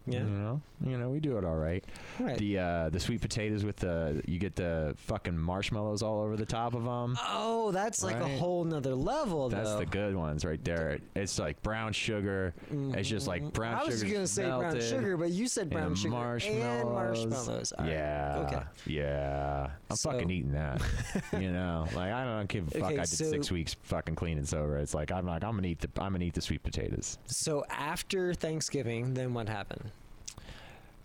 [0.07, 0.21] Yeah.
[0.21, 1.85] You know, you know, we do it all right.
[2.21, 2.39] Right.
[2.39, 6.47] The uh, the sweet potatoes with the you get the fucking marshmallows all over the
[6.47, 7.17] top of them.
[7.29, 9.79] oh, that's like a whole nother level, That's though.
[9.81, 10.99] the good ones right there.
[11.17, 12.55] It's like brown sugar.
[12.71, 13.53] It's just like Mhm.
[13.53, 16.81] brown I was gonna say brown sugar, but you said brown sugar marshmallows.
[16.83, 17.73] and marshmallows.
[17.73, 17.93] All right.
[17.93, 18.45] Yeah.
[18.47, 18.63] Okay.
[18.95, 19.71] Yeah.
[19.91, 20.81] I'm So- fucking eating that.
[21.41, 22.83] you know, like I don't give a fuck.
[22.85, 24.77] Okay, I did so- six weeks fucking clean and sober.
[24.79, 27.19] It's like I'm like I'm gonna eat the I'm gonna eat the sweet potatoes.
[27.27, 29.91] So after Thanksgiving, then what happened?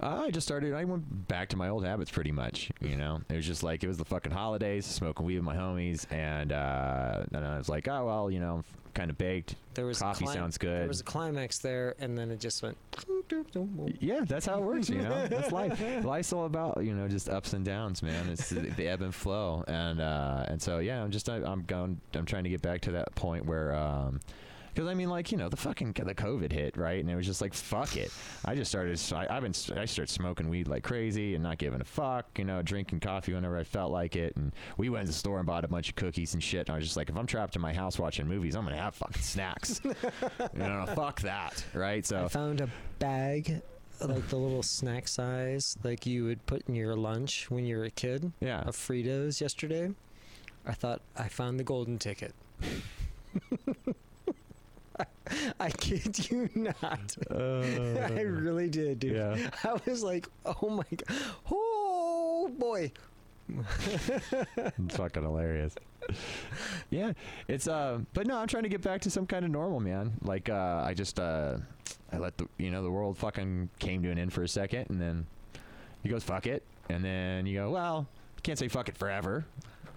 [0.01, 0.73] Uh, I just started.
[0.73, 2.71] I went back to my old habits, pretty much.
[2.81, 5.55] You know, it was just like it was the fucking holidays, smoking weed with my
[5.55, 8.63] homies, and uh, and I was like, oh well, you know, I'm
[8.95, 9.55] kind of baked.
[9.75, 10.81] There was Coffee clim- sounds good.
[10.81, 12.77] There was a climax there, and then it just went.
[13.99, 14.89] Yeah, that's how it works.
[14.89, 15.79] You know, that's life.
[16.03, 18.27] Life's all about you know just ups and downs, man.
[18.29, 21.61] It's the, the ebb and flow, and uh, and so yeah, I'm just I, I'm
[21.63, 22.01] going.
[22.15, 23.75] I'm trying to get back to that point where.
[23.75, 24.19] Um,
[24.73, 26.99] because I mean, like you know, the fucking the COVID hit, right?
[26.99, 28.11] And it was just like, fuck it.
[28.45, 28.99] I just started.
[29.13, 29.53] I, I've been.
[29.77, 32.25] I started smoking weed like crazy and not giving a fuck.
[32.37, 34.35] You know, drinking coffee whenever I felt like it.
[34.35, 36.67] And we went to the store and bought a bunch of cookies and shit.
[36.67, 38.77] And I was just like, if I'm trapped in my house watching movies, I'm gonna
[38.77, 39.81] have fucking snacks.
[39.83, 39.93] you
[40.55, 42.05] know, fuck that, right?
[42.05, 43.61] So I found a bag,
[43.99, 47.85] like the little snack size, like you would put in your lunch when you were
[47.85, 49.91] a kid, yeah, of Fritos yesterday.
[50.65, 52.33] I thought I found the golden ticket.
[55.59, 57.17] I kid you not.
[57.31, 59.17] I really did, dude.
[59.17, 59.49] Uh, yeah.
[59.63, 61.17] I was like, oh my god,
[61.51, 62.91] oh boy.
[63.49, 65.75] It's fucking hilarious.
[66.89, 67.13] yeah,
[67.47, 70.13] it's uh, but no, I'm trying to get back to some kind of normal, man.
[70.21, 71.57] Like uh, I just uh,
[72.11, 74.89] I let the you know the world fucking came to an end for a second,
[74.89, 75.25] and then
[76.03, 78.07] he goes fuck it, and then you go well,
[78.43, 79.45] can't say fuck it forever,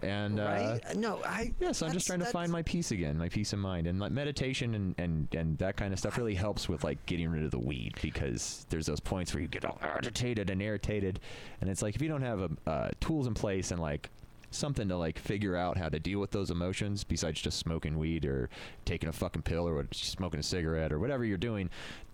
[0.05, 0.97] and uh, right?
[0.97, 1.53] No, I.
[1.61, 3.99] yeah, so I'm just trying to find my peace again, my peace of mind, and
[3.99, 7.43] like meditation and, and, and that kind of stuff really helps with like getting rid
[7.43, 11.21] of the weed because there's those points where you get all agitated and irritated,
[11.61, 14.11] and it's like if you don't have a, uh, tools in place and like
[14.55, 18.25] something to like figure out how to deal with those emotions besides just smoking weed
[18.25, 18.49] or
[18.85, 21.69] taking a fucking pill or smoking a cigarette or whatever you're doing,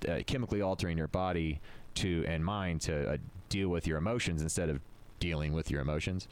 [0.09, 1.61] uh, chemically altering your body
[1.95, 3.17] to and mind to uh,
[3.49, 4.81] deal with your emotions instead of
[5.19, 6.29] dealing with your emotions.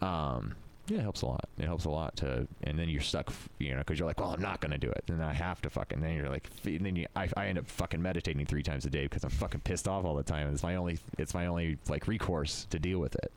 [0.00, 0.54] Um,
[0.88, 1.48] yeah, it helps a lot.
[1.58, 4.30] It helps a lot to, and then you're stuck, you know, because you're like, well,
[4.30, 6.00] I'm not gonna do it, and I have to fucking.
[6.00, 8.90] Then you're like, and then you, I, I end up fucking meditating three times a
[8.90, 10.52] day because I'm fucking pissed off all the time.
[10.52, 13.32] It's my only, it's my only like recourse to deal with it.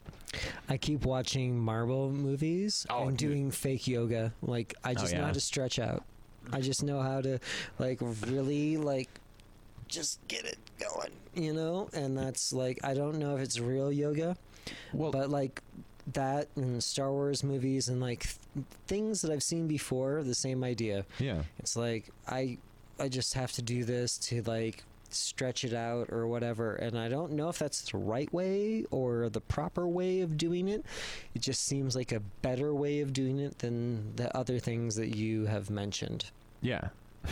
[0.69, 3.29] I keep watching Marvel movies Oh, and dude.
[3.29, 4.33] doing fake yoga.
[4.41, 6.03] Like I Oh, just know how to stretch out.
[6.53, 7.39] I just know how to
[7.79, 9.09] like really like
[9.87, 11.89] just get it going, you know?
[11.93, 14.37] And that's like I don't know if it's real yoga,
[14.93, 15.61] Well, but like
[16.13, 18.21] that and Star Wars movies and like
[18.53, 21.05] th- things that I've seen before, the same idea.
[21.19, 22.57] yeah, It's like I
[22.99, 27.09] I just have to do this to like stretch it out or whatever and I
[27.09, 30.85] don't know if that's the right way or the proper way of doing it.
[31.35, 35.15] It just seems like a better way of doing it than the other things that
[35.17, 36.25] you have mentioned.
[36.61, 36.89] yeah.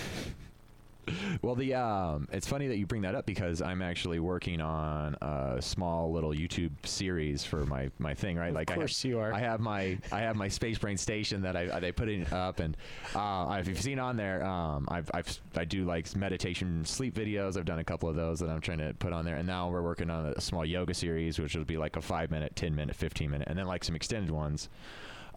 [1.41, 5.15] well, the um, it's funny that you bring that up because I'm actually working on
[5.22, 8.54] a small little YouTube series for my my thing, right?
[8.54, 9.34] like I have, you are.
[9.34, 12.60] I have my I have my Space Brain station that I they put it up,
[12.60, 12.76] and
[13.15, 17.58] uh, if you've seen on there, um, I've, I've I do like meditation sleep videos.
[17.58, 19.69] I've done a couple of those that I'm trying to put on there, and now
[19.69, 22.76] we're working on a small yoga series, which will be like a five minute, ten
[22.76, 24.69] minute, fifteen minute, and then like some extended ones.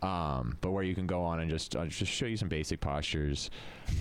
[0.02, 2.80] Um, but where you can go on and just uh, just show you some basic
[2.80, 3.50] postures,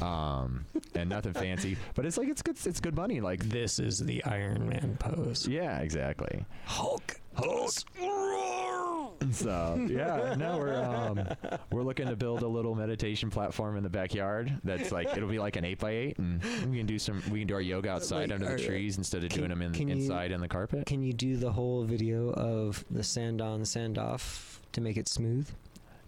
[0.01, 1.77] um, and nothing fancy.
[1.95, 3.21] But it's like it's good it's good money.
[3.21, 5.47] Like this is the Iron Man pose.
[5.47, 6.43] yeah, exactly.
[6.65, 7.19] Hulk.
[7.35, 7.71] Hulk.
[9.31, 11.23] So yeah, no, we're um,
[11.71, 14.51] we're looking to build a little meditation platform in the backyard.
[14.63, 17.21] That's like it'll be like an eight by eight, and we can do some.
[17.31, 19.61] We can do our yoga outside Like, under the trees instead of can- doing them
[19.61, 20.87] in, can you- inside in the carpet.
[20.87, 25.07] Can you do the whole video of the sand on, sand off to make it
[25.07, 25.47] smooth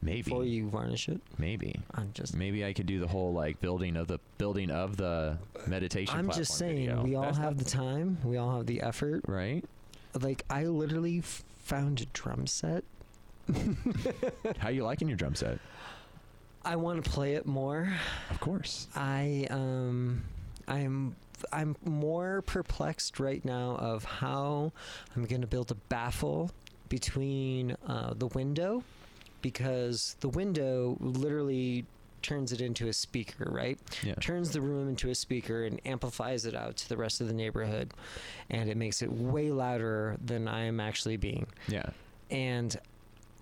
[0.03, 1.21] maybe, before you varnish it?
[1.37, 4.97] maybe, I'm just maybe I could do the whole like building of the building of
[4.97, 5.37] the
[5.67, 6.17] meditation.
[6.17, 7.03] I'm just saying, video.
[7.03, 9.23] we all That's have the time, we all have the effort.
[9.27, 9.63] right.
[10.19, 12.83] Like, I literally found a drum set.
[14.59, 15.57] How you liking your drum set?
[16.63, 17.91] I want to play it more.
[18.29, 18.87] Of course.
[18.95, 20.23] I um,
[20.67, 21.15] I'm
[21.51, 24.71] I'm more perplexed right now of how
[25.15, 26.51] I'm going to build a baffle
[26.89, 28.83] between uh, the window
[29.43, 31.85] because the window literally
[32.23, 33.77] turns it into a speaker, right?
[34.01, 34.15] Yeah.
[34.15, 37.33] turns the room into a speaker and amplifies it out to the rest of the
[37.33, 37.93] neighborhood
[38.49, 41.45] and it makes it way louder than I am actually being.
[41.67, 41.85] Yeah.
[42.31, 42.75] And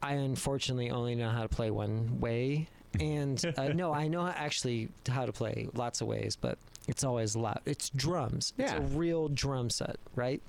[0.01, 2.67] I unfortunately only know how to play one way.
[2.99, 6.57] And uh, no, I know actually how to play lots of ways, but
[6.89, 7.61] it's always loud.
[7.65, 8.51] It's drums.
[8.57, 8.65] Yeah.
[8.65, 10.41] It's a real drum set, right?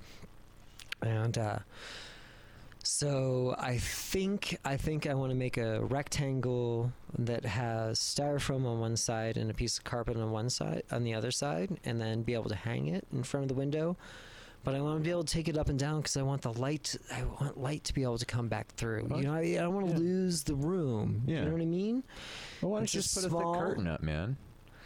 [1.02, 1.60] And uh,
[2.84, 8.80] so I think I think I want to make a rectangle that has styrofoam on
[8.80, 12.00] one side and a piece of carpet on one side on the other side, and
[12.00, 13.96] then be able to hang it in front of the window.
[14.64, 16.42] But I want to be able to take it up and down because I want
[16.42, 16.94] the light.
[17.12, 19.06] I want light to be able to come back through.
[19.08, 19.98] Well, You know, I, I don't want to yeah.
[19.98, 21.22] lose the room.
[21.26, 21.40] Yeah.
[21.40, 22.04] You know what I mean?
[22.60, 24.36] Well, why don't you just put a small- thick curtain up, man?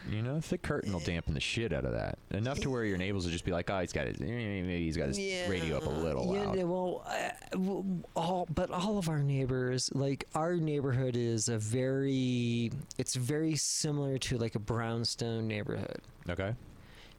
[0.09, 2.17] You know, a thick curtain will dampen the shit out of that.
[2.31, 4.95] Enough to where your neighbors will just be like, "Oh, he's got his, maybe he's
[4.97, 5.17] got his
[5.49, 9.89] radio up a little yeah, loud." yeah, well, uh, all but all of our neighbors,
[9.93, 12.71] like our neighborhood, is a very.
[12.97, 16.53] It's very similar to like a brownstone neighborhood, Okay.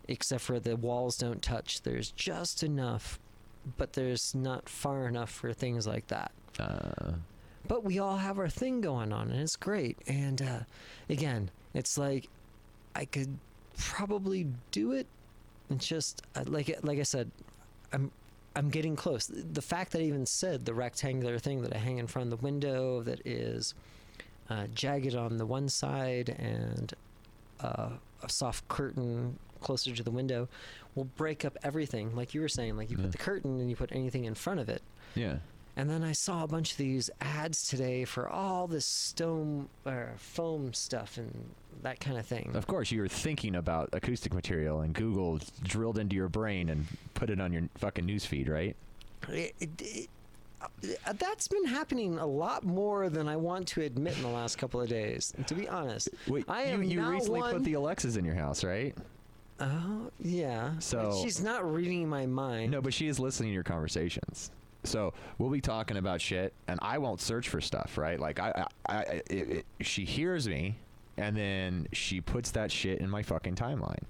[0.09, 1.83] except for the walls don't touch.
[1.83, 3.19] There's just enough,
[3.77, 6.33] but there's not far enough for things like that.
[6.59, 7.13] Uh,
[7.67, 10.61] but we all have our thing going on and it's great and uh,
[11.09, 12.29] again it's like
[12.99, 13.39] i could
[13.79, 15.07] probably do it
[15.71, 17.31] it's just uh, like like i said
[17.93, 18.11] i'm
[18.57, 21.99] i'm getting close the fact that i even said the rectangular thing that i hang
[21.99, 23.75] in front of the window that is
[24.51, 26.95] uh, jagged on the one side and
[27.61, 27.91] uh,
[28.23, 30.49] a soft curtain closer to the window
[30.95, 33.05] will break up everything like you were saying like you Yeah.
[33.05, 34.83] put the curtain and you put anything in front of it
[35.15, 35.37] yeah.
[35.79, 40.11] And then I saw a bunch of these ads today for all this stone or
[40.17, 41.33] foam stuff and
[41.83, 42.51] that kind of thing.
[42.55, 46.87] Of course, you were thinking about acoustic material, and Google drilled into your brain and
[47.15, 48.75] put it on your fucking newsfeed, right?
[49.29, 50.11] It- it- it-
[50.61, 54.59] uh, that's been happening a lot more than I want to admit in the last
[54.59, 55.33] couple of days.
[55.47, 58.25] To be honest, Wait, I you, am you not recently one- put the Alexas in
[58.25, 58.97] your house, right?
[59.61, 60.77] Oh yeah.
[60.81, 62.73] So- she's not reading my mind.
[62.73, 64.51] No, but she is listening to your conversations.
[64.85, 68.19] So we'll be talking about shit, and I won't search for stuff, right?
[68.19, 70.77] Like I, I, I it, it, she hears me,
[71.17, 74.03] and then she puts that shit in my fucking timeline,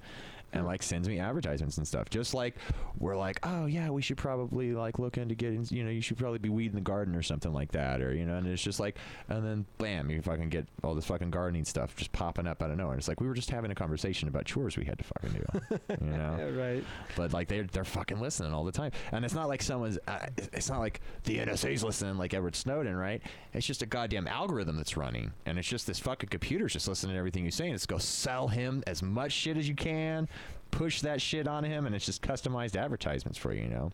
[0.53, 2.11] and like sends me advertisements and stuff.
[2.11, 2.57] Just like
[2.99, 6.17] we're like, oh yeah, we should probably like look into getting, you know, you should
[6.17, 8.81] probably be weeding the garden or something like that, or you know, and it's just
[8.81, 8.97] like,
[9.29, 12.71] and then bam, you fucking get all this fucking gardening stuff just popping up out
[12.71, 12.95] of nowhere.
[12.95, 15.31] And it's like we were just having a conversation about chores we had to fucking
[15.31, 16.85] do, you know right.
[17.17, 19.99] but like they're they're fucking listening all the time, and it's not like someone's.
[20.07, 23.23] Uh, it's not like the NSA's listening like Edward Snowden, right?
[23.53, 27.15] It's just a goddamn algorithm that's running, and it's just this fucking computer's just listening
[27.15, 30.29] to everything you say, and It's go sell him as much shit as you can,
[30.71, 33.93] push that shit on him, and it's just customized advertisements for you, you know.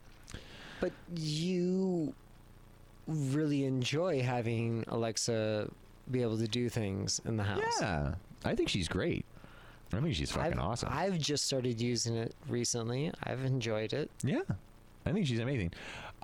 [0.81, 2.15] But you
[3.07, 5.71] really enjoy having Alexa
[6.11, 7.63] be able to do things in the house.
[7.81, 9.25] Yeah, I think she's great.
[9.93, 10.89] I think she's fucking I've, awesome.
[10.93, 13.13] I've just started using it recently.
[13.23, 14.11] I've enjoyed it.
[14.23, 14.41] Yeah.
[15.07, 15.73] I think she's amazing.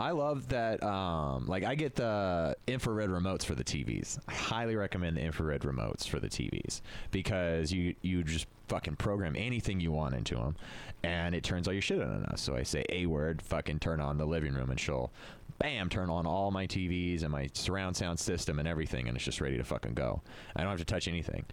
[0.00, 0.82] I love that.
[0.82, 4.18] Um, like, I get the infrared remotes for the TVs.
[4.26, 9.36] I highly recommend the infrared remotes for the TVs because you you just fucking program
[9.36, 10.56] anything you want into them,
[11.02, 12.38] and it turns all your shit on and off.
[12.38, 15.10] So I say a word, fucking turn on the living room, and she'll,
[15.58, 19.24] bam, turn on all my TVs and my surround sound system and everything, and it's
[19.24, 20.22] just ready to fucking go.
[20.56, 21.44] I don't have to touch anything.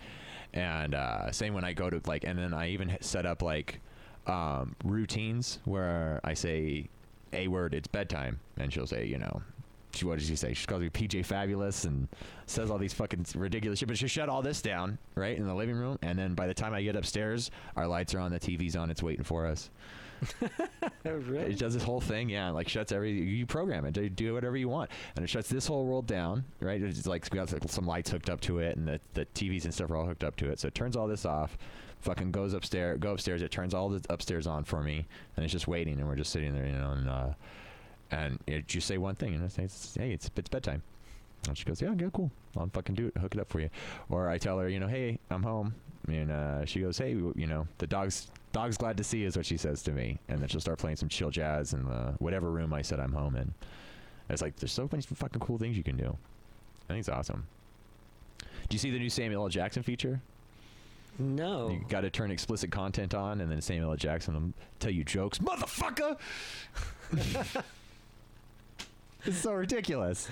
[0.54, 3.82] And uh, same when I go to like, and then I even set up like
[4.26, 6.88] um, routines where I say
[7.34, 9.42] a word, it's bedtime, and she'll say, you know,
[9.94, 10.54] she, what does she say?
[10.54, 12.08] She calls me PJ Fabulous and
[12.46, 13.88] says all these fucking ridiculous shit.
[13.88, 16.54] But she'll shut all this down right in the living room, and then by the
[16.54, 19.70] time I get upstairs, our lights are on, the TV's on, it's waiting for us.
[21.06, 21.54] Oh, really?
[21.54, 23.12] It does this whole thing, yeah, like shuts every.
[23.14, 26.44] You program it, do- do whatever you want, and it shuts this whole world down,
[26.60, 26.82] right?
[26.82, 29.74] It's like we got some lights hooked up to it, and the the TVs and
[29.74, 30.60] stuff are all hooked up to it.
[30.60, 31.58] So it turns all this off,
[32.02, 33.42] fucking goes upstairs, go upstairs.
[33.42, 35.06] It turns all the upstairs on for me,
[35.36, 37.30] and it's just waiting, and we're just sitting there, you know, and uh,
[38.12, 39.68] and it just say one thing, and I say,
[40.00, 40.82] hey, it's it's bedtime.
[41.48, 42.32] And she goes, yeah, yeah, cool.
[42.58, 43.70] I'll fucking do it, hook it up for you.
[44.10, 45.76] Or I tell her, you know, hey, I'm home,
[46.08, 49.38] and uh, she goes, hey, you know, the dog's dog's glad to see you is
[49.38, 52.16] what she says to me, and then she'll start playing some chill jazz in the
[52.20, 53.54] whatever room I said I'm home in.
[54.30, 56.18] It's like there's so many fucking cool things you can do.
[56.90, 57.46] I think it's awesome.
[58.40, 59.50] Do you see the new Samuel L.
[59.50, 60.22] Jackson feature?
[61.20, 61.70] No.
[61.70, 63.98] You got to turn explicit content on, and then Samuel L.
[63.98, 66.18] Jackson will tell you jokes, motherfucker.
[69.26, 70.30] it's so ridiculous.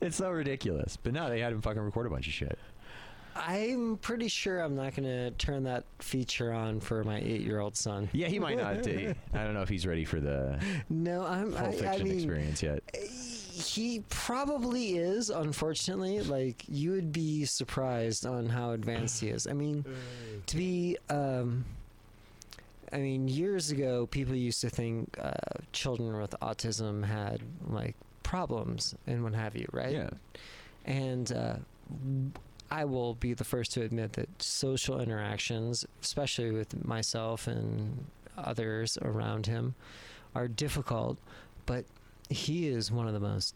[0.00, 0.96] It's so ridiculous.
[0.96, 2.58] But no, they had him fucking record a bunch of shit.
[3.34, 8.08] I'm pretty sure I'm not going to turn that feature on for my eight-year-old son.
[8.12, 8.76] Yeah, he might not.
[8.88, 11.52] I don't know if he's ready for the No, I'm.
[11.52, 12.82] full I, fiction I mean, experience yet.
[12.94, 12.98] Eh,
[13.56, 15.30] he probably is.
[15.30, 19.46] Unfortunately, like you would be surprised on how advanced he is.
[19.46, 19.84] I mean,
[20.46, 20.98] to be.
[21.08, 21.64] Um,
[22.92, 25.32] I mean, years ago, people used to think uh,
[25.72, 29.92] children with autism had like problems and what have you, right?
[29.92, 30.10] Yeah.
[30.84, 31.56] And uh,
[32.70, 38.06] I will be the first to admit that social interactions, especially with myself and
[38.38, 39.74] others around him,
[40.34, 41.18] are difficult.
[41.66, 41.86] But
[42.28, 43.54] he is one of the most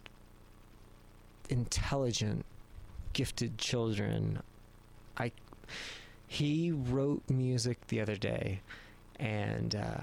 [1.49, 2.45] intelligent,
[3.13, 4.43] gifted children.
[5.17, 5.33] I.
[6.27, 8.61] He wrote music the other day,
[9.19, 10.01] and uh,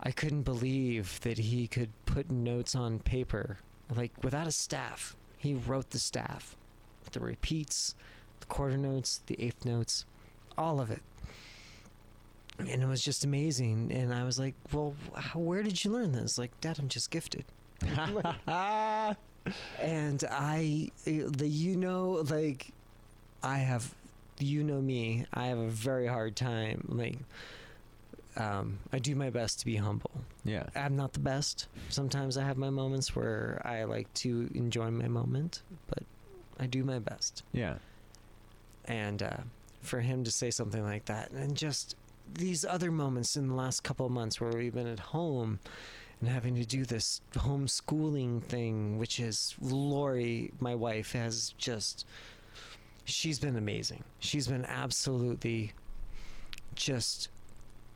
[0.00, 3.56] I couldn't believe that he could put notes on paper,
[3.94, 5.16] like without a staff.
[5.38, 6.56] He wrote the staff,
[7.12, 7.94] the repeats,
[8.40, 10.04] the quarter notes, the eighth notes,
[10.58, 11.02] all of it.
[12.58, 13.90] And it was just amazing.
[13.92, 14.94] And I was like, well,
[15.34, 16.36] where did you learn this?
[16.36, 17.44] Like, Dad, I'm just gifted.
[19.80, 22.72] and I, the you know, like,
[23.42, 23.94] I have,
[24.38, 26.86] you know me, I have a very hard time.
[26.88, 27.18] Like,
[28.36, 30.10] um, I do my best to be humble.
[30.44, 30.64] yeah.
[30.74, 31.68] I'm not the best.
[31.90, 36.04] Sometimes I have my moments where I like to enjoy my moment, but
[36.58, 37.42] I do my best.
[37.52, 37.74] Yeah.
[38.86, 39.36] And uh,
[39.82, 41.96] for him to say something like that, and just
[42.34, 45.58] these other moments in the last couple of months where we've been at home
[46.22, 52.06] and having to do this homeschooling thing, which is Lori, my wife, has just.
[53.04, 54.04] She's been amazing.
[54.20, 55.72] She's been absolutely
[56.76, 57.28] just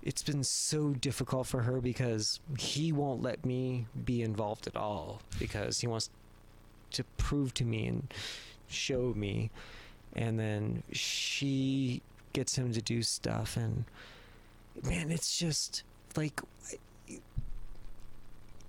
[0.02, 5.22] it's been so difficult for her because he won't let me be involved at all
[5.38, 6.10] because he wants
[6.90, 8.12] to prove to me and
[8.68, 9.50] show me
[10.14, 12.02] and then she
[12.32, 13.84] gets him to do stuff and
[14.84, 15.82] man it's just
[16.16, 16.40] like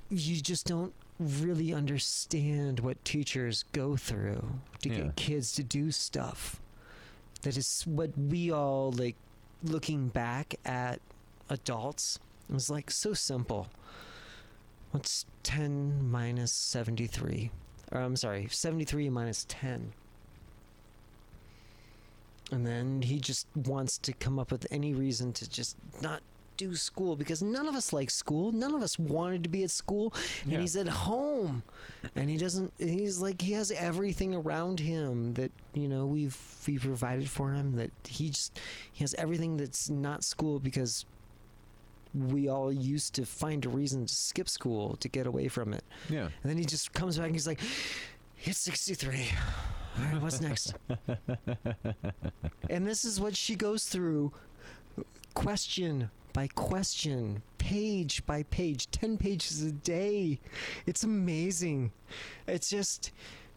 [0.10, 4.96] you just don't really understand what teachers go through to Yeah.
[4.98, 6.62] get kids to do stuff
[7.42, 9.16] that is what we all like
[9.64, 11.00] looking back at
[11.50, 13.68] adults it was like so simple.
[14.92, 17.52] What's 10 minus 73
[17.92, 19.92] or i'm sorry 73 minus 10
[22.52, 26.22] and then he just wants to come up with any reason to just not
[26.58, 28.52] do school because none of us like school.
[28.52, 30.14] None of us wanted to be at school.
[30.46, 30.54] Yeah.
[30.54, 31.64] and he's at home.
[32.16, 36.38] And he doesn't he's like he has everything around him that you know we've
[36.68, 38.60] we provided for him that he just
[38.92, 41.06] he has everything that's not school because
[42.14, 45.84] we all used to find a reason to skip school to get away from it.
[46.10, 46.30] Yeah.
[46.42, 47.60] and then he just comes back and he's like
[48.44, 49.28] it's 63
[50.00, 50.74] all right what's next.
[52.70, 54.34] And this is what she goes through.
[55.34, 60.40] Question by question, page by page, 10 pages a day.
[60.86, 61.92] It's amazing.
[62.48, 63.12] It's just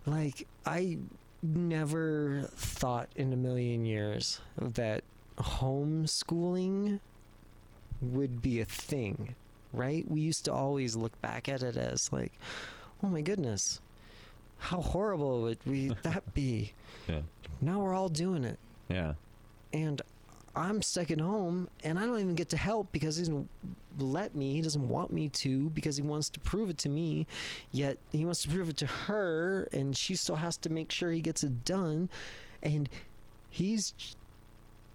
[0.06, 0.96] like I
[1.42, 5.04] never thought in a million years that
[5.36, 7.00] homeschooling
[8.00, 9.34] would be a thing,
[9.74, 10.10] right?
[10.10, 12.32] We used to always look back at it as like,
[13.04, 13.82] oh my goodness,
[14.56, 16.72] how horrible would we that be?
[17.06, 17.20] Yeah.
[17.60, 18.58] Now we're all doing it
[18.88, 19.12] Yeah.
[19.70, 20.00] and
[20.54, 23.48] I'm stuck at home and I don't even get to help because he doesn't
[23.98, 24.54] let me.
[24.54, 27.26] He doesn't want me to because he wants to prove it to me.
[27.70, 31.12] Yet he wants to prove it to her and she still has to make sure
[31.12, 32.08] he gets it done.
[32.62, 32.88] And
[33.48, 33.94] he's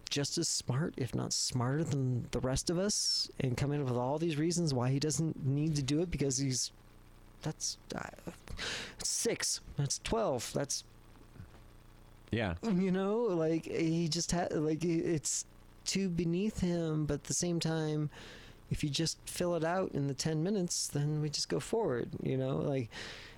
[0.09, 3.97] just as smart, if not smarter than the rest of us, and coming up with
[3.97, 6.71] all these reasons why he doesn't need to do it because he's
[7.41, 8.01] that's uh,
[9.03, 10.83] six, that's 12, that's
[12.35, 12.55] Yeah.
[12.63, 15.45] you know like he just had like it's
[15.85, 18.09] too beneath him but at the same time
[18.71, 22.09] if you just fill it out in the 10 minutes then we just go forward
[22.23, 22.89] you know like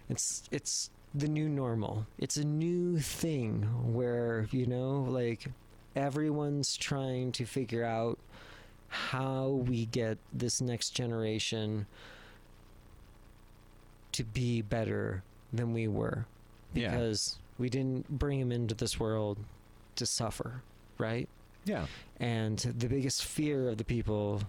[0.09, 5.47] it's it's the new normal it's a new thing where you know like
[5.95, 8.17] everyone's trying to figure out
[8.89, 11.85] how we get this next generation
[14.13, 15.23] to be better
[15.53, 16.25] than we were
[16.73, 16.91] Yeah.
[16.91, 19.37] because we didn't bring him into this world
[19.95, 20.61] to suffer,
[20.97, 21.27] right?
[21.65, 21.85] Yeah.
[22.19, 24.41] And the biggest fear of the people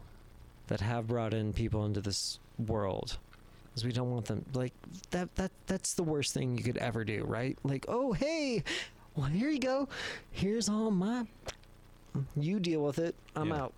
[0.68, 3.18] that have brought in people into this world
[3.74, 4.72] is we don't want them like
[5.10, 7.56] that that that's the worst thing you could ever do, right?
[7.64, 8.62] Like, "Oh, hey,
[9.16, 9.88] well, here you go.
[10.30, 11.26] Here's all my
[12.36, 13.14] you deal with it.
[13.36, 13.62] I'm Yeah.
[13.62, 13.72] out."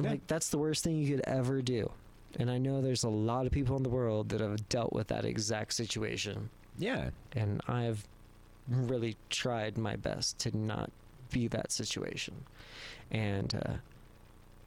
[0.00, 0.10] Yeah.
[0.10, 1.90] Like that's the worst thing you could ever do.
[2.38, 5.06] And I know there's a lot of people in the world that have dealt with
[5.08, 7.10] that exact situation Yeah.
[7.32, 8.04] and I've
[8.68, 10.90] really tried my best to not
[11.30, 12.44] be that situation.
[13.10, 13.74] And uh,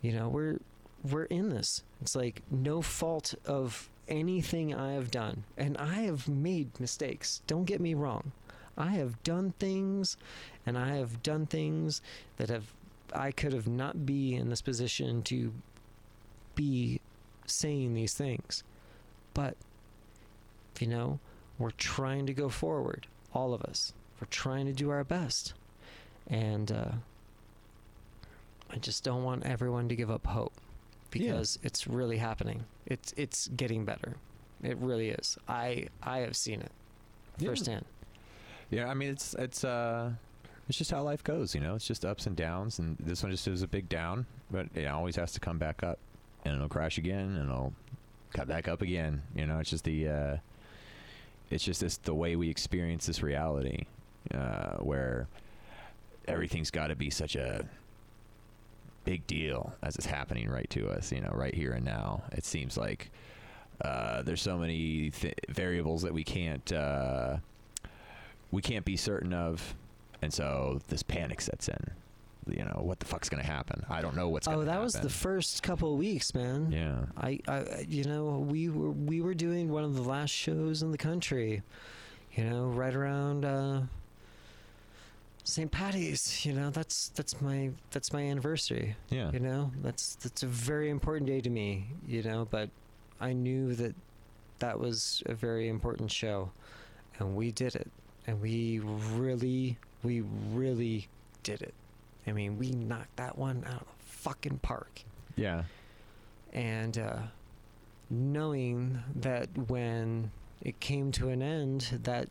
[0.02, 0.60] you know, we're
[1.04, 1.84] we're in this.
[2.02, 7.42] It's like no fault of anything I have done, and I have made mistakes.
[7.48, 8.32] Don't get me wrong.
[8.78, 10.18] I have done things,
[10.66, 12.02] and I have done things
[12.38, 12.74] that have
[13.14, 15.54] I could have not be in this position to
[16.56, 17.00] be
[17.46, 18.64] saying these things.
[19.34, 19.56] But
[20.80, 21.20] you know,
[21.58, 23.08] we're trying to go forward,
[23.38, 23.94] all of us.
[24.20, 25.54] We're trying to do our best.
[26.28, 26.92] And uh,
[28.72, 30.54] I just don't want everyone to give up hope
[31.12, 32.66] because it's really happening.
[32.86, 34.16] It's it's getting better.
[34.64, 35.38] It really is.
[35.48, 36.72] I I have seen it
[37.38, 37.50] Yeah.
[37.50, 37.86] firsthand.
[38.70, 40.12] Yeah, I mean it's it's uh
[40.68, 41.76] it's just how life goes, you know.
[41.76, 44.86] It's just ups and downs, and this one just is a big down, but it
[44.88, 45.98] always has to come back up,
[46.44, 47.74] and it'll crash again, and it'll
[48.34, 49.22] cut back up again.
[49.34, 50.38] You know, it's just the uh,
[51.50, 53.86] it's just this the way we experience this reality,
[54.34, 55.28] uh, where
[56.28, 57.66] everything's got to be such a
[59.06, 61.12] big deal as it's happening right to us.
[61.12, 62.24] You know, right here and now.
[62.32, 63.10] It seems like
[63.82, 66.72] uh, there's so many th- variables that we can't.
[66.72, 67.38] Uh,
[68.52, 69.76] we can't be certain of,
[70.22, 71.92] and so this panic sets in.
[72.50, 73.86] You know what the fuck's gonna happen?
[73.90, 74.48] I don't know what's.
[74.48, 74.76] Oh, gonna happen.
[74.76, 76.72] Oh, that was the first couple of weeks, man.
[76.72, 77.06] yeah.
[77.18, 80.92] I, I, you know, we were we were doing one of the last shows in
[80.92, 81.62] the country,
[82.34, 83.82] you know, right around uh,
[85.44, 85.72] St.
[85.72, 86.46] Patty's.
[86.46, 88.96] You know, that's that's my that's my anniversary.
[89.10, 89.32] Yeah.
[89.32, 91.88] You know, that's that's a very important day to me.
[92.08, 92.70] You know, but
[93.20, 93.96] I knew that
[94.60, 96.52] that was a very important show,
[97.20, 97.90] and we did it,
[98.26, 100.22] and we really, we
[100.52, 101.08] really
[101.44, 101.74] did it.
[102.28, 105.02] I mean, we knocked that one out of the fucking park
[105.36, 105.64] Yeah.
[106.54, 107.20] and uh,
[108.10, 112.28] knowing that when it came to an end, that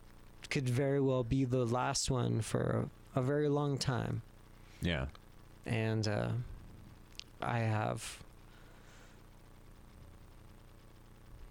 [0.51, 4.23] could very well be the last one for a, a very long time.
[4.83, 5.07] Yeah.
[5.65, 6.29] And uh,
[7.41, 8.19] I have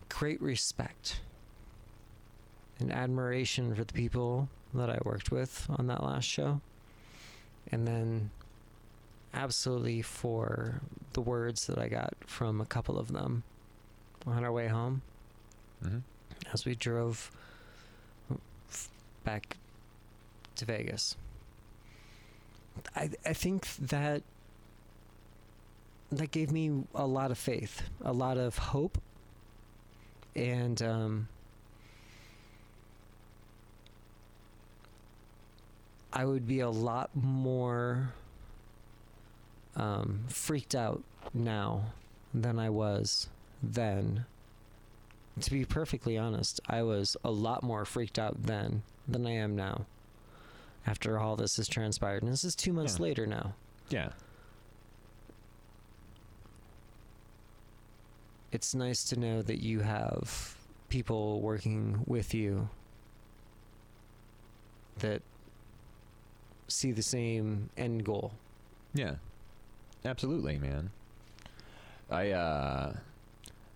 [0.10, 1.20] great respect
[2.80, 6.62] and admiration for the people that I worked with on that last show.
[7.72, 8.30] And then
[9.34, 10.82] absolutely for
[11.13, 13.43] the words that I got from a couple of them
[14.26, 15.01] on our way home
[15.84, 15.99] Mm-hmm.
[16.53, 17.30] as we drove
[18.70, 18.89] f-
[19.26, 19.57] back
[20.55, 21.16] to Vegas.
[22.95, 24.24] I I think that
[26.11, 28.97] that gave me a lot of faith, a lot of hope,
[30.36, 31.28] and um,
[36.16, 38.13] I would be a lot more
[39.76, 41.03] um, freaked out
[41.34, 41.88] now
[42.34, 43.28] than I was
[43.61, 44.26] then.
[45.41, 49.55] To be perfectly honest, I was a lot more freaked out then than I am
[49.57, 49.86] now.
[50.88, 53.03] After all this has transpired, and this is two months Yeah.
[53.03, 53.53] later now.
[53.89, 54.09] Yeah.
[58.53, 60.55] It's nice to know that you have
[60.88, 62.70] people working with you
[64.99, 65.22] that
[66.68, 68.32] see the same end goal.
[68.93, 69.16] Yeah.
[70.03, 70.91] Absolutely, man.
[72.09, 72.93] I uh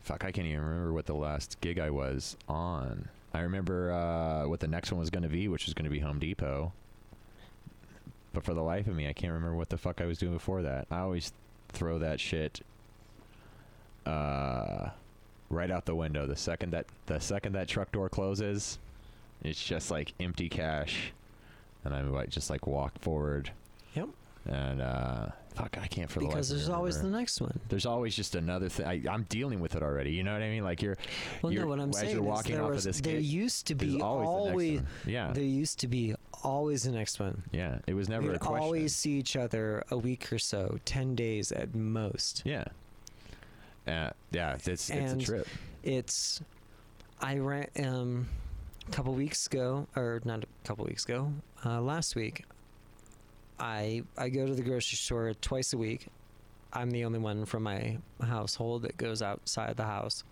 [0.02, 3.10] fuck, I can't even remember what the last gig I was on.
[3.34, 5.92] I remember uh what the next one was going to be, which was going to
[5.92, 6.72] be Home Depot.
[8.34, 10.34] But for the life of me, I can't remember what the fuck I was doing
[10.34, 10.88] before that.
[10.92, 11.34] I always
[11.70, 12.62] throw that shit
[14.06, 14.90] uh
[15.50, 16.28] right out the window.
[16.28, 18.78] The second that the second that truck door closes,
[19.44, 21.12] it's just like empty cache.
[21.86, 23.52] And I might just like walk forward
[23.96, 24.10] Yep.
[24.46, 27.60] and uh fuck i can't for the Because there's always the next one.
[27.70, 30.50] there's always just another thing I, i'm dealing with it already you know what i
[30.50, 30.98] mean like you're
[31.42, 33.18] Well, You're- no, what I'm saying you're is walking there off of was this there
[33.20, 35.14] used to be always, the always next one.
[35.14, 37.44] yeah there used to be always the next one.
[37.52, 40.78] yeah it was never We'd a question always see each other a week or so,
[40.86, 42.44] ten days at most.
[42.46, 42.66] yeah
[43.88, 45.48] uh, yeah it's it's a trip
[45.84, 46.42] It's
[47.20, 48.28] I ran um
[48.90, 51.32] a couple weeks ago, or not a couple weeks ago,
[51.64, 52.46] uh, last week.
[53.60, 56.08] I I go to the grocery store twice a week.
[56.74, 60.24] I'm the only one from my household that goes outside the house.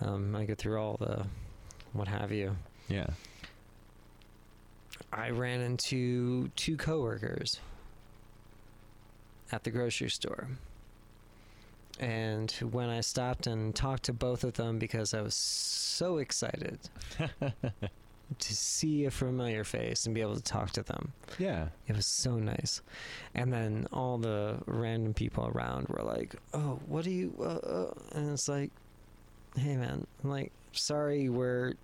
[0.00, 1.26] Um, I go through all the
[1.92, 2.56] what have you.
[2.88, 3.06] yeah
[5.12, 7.60] I ran into two coworkers
[9.52, 10.48] at the grocery store.
[12.00, 16.78] And when I stopped and talked to both of them because I was so excited
[18.38, 22.06] to see a familiar face and be able to talk to them, yeah it was
[22.06, 22.82] so nice.
[23.34, 27.94] And then all the random people around were like, "Oh, what do you?" Uh, uh,
[28.12, 28.70] and it's like,
[29.56, 31.74] "Hey, man, I'm like, sorry, we're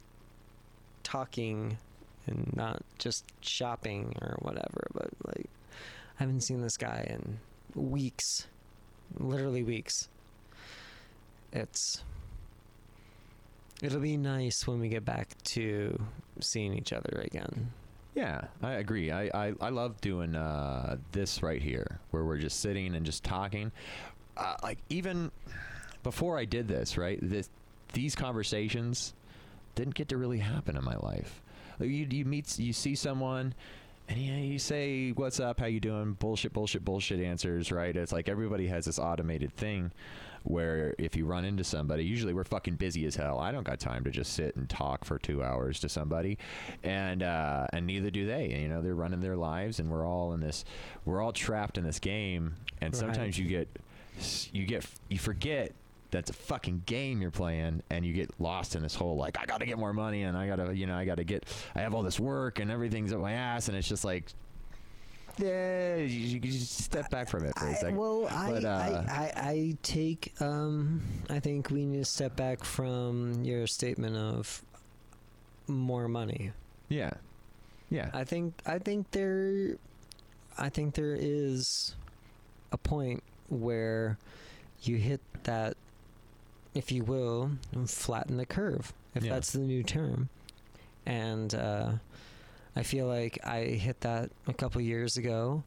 [1.03, 1.79] talking
[2.27, 5.47] and not just shopping or whatever, but like,
[6.19, 7.39] I haven't seen this guy in
[7.75, 8.47] weeks,
[9.19, 10.09] literally weeks.
[11.53, 12.03] It's."
[13.83, 15.99] It'll be nice when we get back to
[16.41, 17.73] seeing each other again.
[18.15, 19.11] Yeah, I agree.
[19.11, 23.25] I, I, I love doing uh, this right here, where we're just sitting and just
[23.25, 23.73] talking.
[24.37, 25.31] Uh, like even
[26.03, 27.19] before I did this, right?
[27.23, 27.49] This
[27.93, 29.15] these conversations
[29.75, 31.41] didn't get to really happen in my life.
[31.79, 33.55] You you meet you see someone.
[34.11, 35.61] And you, you say, "What's up?
[35.61, 37.97] How you doing?" Bullshit, bullshit, bullshit answers, right?
[37.97, 39.93] It's like everybody has this automated thing
[40.43, 43.39] where if you run into somebody, usually we're fucking busy as hell.
[43.39, 46.39] I don't got time to just sit and talk for two hours to somebody,
[46.83, 48.49] and uh, and neither do they.
[48.61, 50.65] You know, they're running their lives, and we're all in this.
[51.05, 52.99] We're all trapped in this game, and Right.
[53.01, 53.69] sometimes you get
[54.53, 55.73] you get you forget
[56.11, 59.47] that's a fucking game you're playing and you get lost in this whole like I
[59.47, 61.45] got to get more money and I got to you know I got to get
[61.75, 64.33] I have all this work and everything's up my ass and it's just like
[65.39, 69.05] yeah you, you just step back from it for a I, second well, I, uh,
[69.09, 70.33] I, I, I take.
[70.41, 74.63] Um, I think we need to step back from your statement of
[75.67, 76.51] more money.
[76.89, 77.11] yeah
[77.91, 78.55] yeah I think.
[78.67, 79.77] I think there.
[80.59, 81.95] I think there is
[82.73, 84.19] a point where
[84.83, 85.77] you hit that,
[86.75, 87.53] if you will,
[87.87, 89.35] flatten the curve, if Yeah.
[89.35, 90.29] that's the new term,
[91.07, 91.93] and uh,
[92.77, 95.62] I feel like I hit that a couple years ago,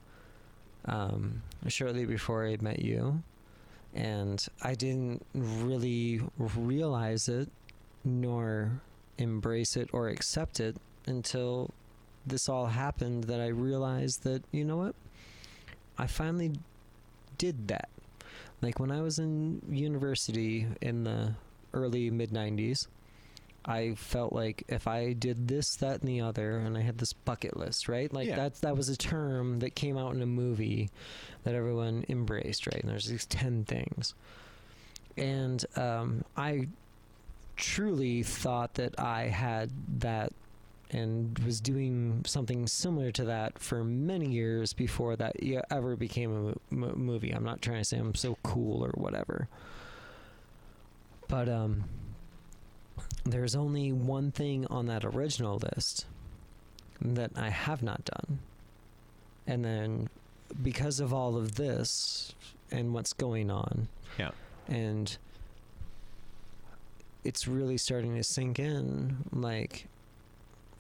[0.86, 3.22] um, shortly before I met you,
[3.94, 7.50] and I didn't really realize it,
[8.04, 8.82] nor
[9.18, 10.76] embrace it or accept it
[11.06, 11.70] until
[12.26, 13.26] this all happened.
[13.26, 14.96] That I realized that you know what,
[15.98, 16.54] I finally
[17.38, 17.90] did that.
[18.64, 21.36] Like when I was in university in the
[21.74, 22.88] early mid 90s,
[23.66, 27.14] I felt like if I did this, that, and the other, and I had this
[27.14, 28.12] bucket list, right?
[28.12, 28.36] Like Yeah.
[28.36, 30.90] that's that was a term that came out in a movie
[31.44, 32.82] that everyone embraced, right?
[32.82, 34.16] And there's these ten things,
[35.18, 36.68] and um, I
[37.56, 40.34] truly thought that I had that
[40.94, 45.36] and was doing something similar to that for many years before that
[45.72, 47.32] ever became a mo- mo- movie.
[47.32, 49.48] I'm not trying to say I'm so cool or whatever.
[51.28, 51.86] But um
[53.26, 56.06] there's only one thing on that original list
[57.02, 58.40] that I have not done.
[59.48, 60.10] And then
[60.62, 62.36] because of all of this
[62.72, 63.88] and what's going on.
[64.20, 64.32] Yeah.
[64.68, 65.18] And
[67.24, 69.88] it's really starting to sink in like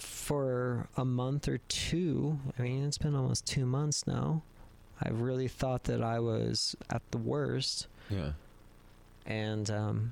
[0.03, 2.39] for a month or two.
[2.57, 4.43] I mean, it's been almost 2 months now.
[5.01, 8.33] I really thought that I was at the worst Yeah.
[9.25, 10.11] and um,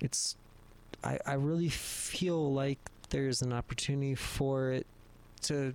[0.00, 0.36] it's
[1.02, 2.78] I, I really feel like
[3.10, 4.86] there's an opportunity for it
[5.42, 5.74] to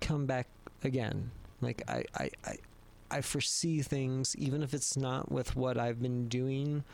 [0.00, 0.46] come back
[0.82, 1.30] again
[1.60, 2.56] like I, I, I,
[3.10, 6.84] I foresee things even if it's not with what I've been doing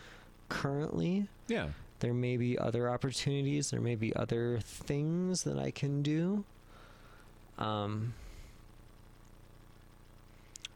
[0.48, 1.68] currently Yeah.
[2.00, 3.70] There may be other opportunities.
[3.70, 6.44] There may be other things that I can do.
[7.58, 8.14] Um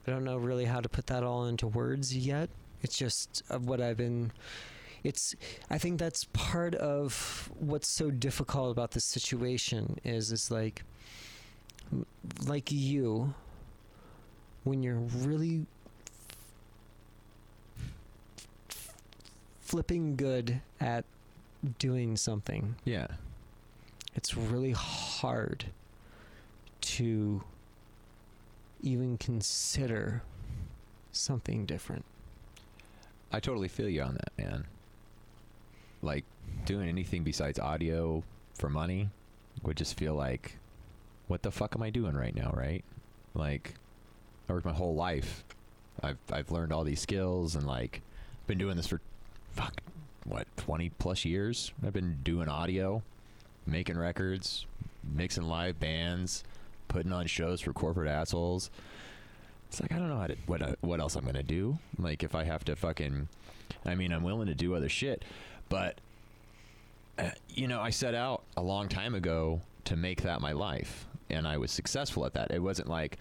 [0.07, 2.49] I don't know really how to put that all into words yet.
[2.83, 4.33] It's just of what I've been
[5.03, 5.35] it's
[5.71, 10.83] I think that's part of what's so difficult about this situation is is like
[12.47, 13.35] like you
[14.65, 15.67] when you're really
[19.71, 21.05] flipping good at
[21.79, 23.07] doing something Yeah.
[24.17, 25.67] it's really hard
[26.81, 27.45] to
[28.83, 30.23] even consider
[31.13, 32.05] something different
[33.33, 34.65] I totally feel you on that, man.
[36.03, 36.25] Like
[36.65, 39.11] doing anything besides audio for money
[39.63, 40.57] would just feel like,
[41.29, 42.85] what the fuck am I doing right now, right?
[43.35, 43.75] Like,
[44.49, 45.45] I worked my whole life.
[46.03, 48.03] I've I've learned all these skills and like
[48.49, 49.01] been doing this for
[49.53, 49.75] fuck
[50.25, 51.73] what twenty plus years.
[51.85, 53.03] I've been doing audio,
[53.67, 54.67] making records,
[55.05, 56.45] mixing live bands,
[56.89, 58.71] putting on shows for corporate assholes.
[59.69, 61.79] It's like I don't know how to, what I- what else I'm gonna do.
[61.99, 63.29] Like if I have to fucking,
[63.85, 65.25] I mean I'm willing to do other shit,
[65.69, 65.99] but
[67.19, 71.07] uh, you know I set out a long time ago to make that my life,
[71.31, 72.51] and I was successful at that.
[72.51, 73.19] It wasn't like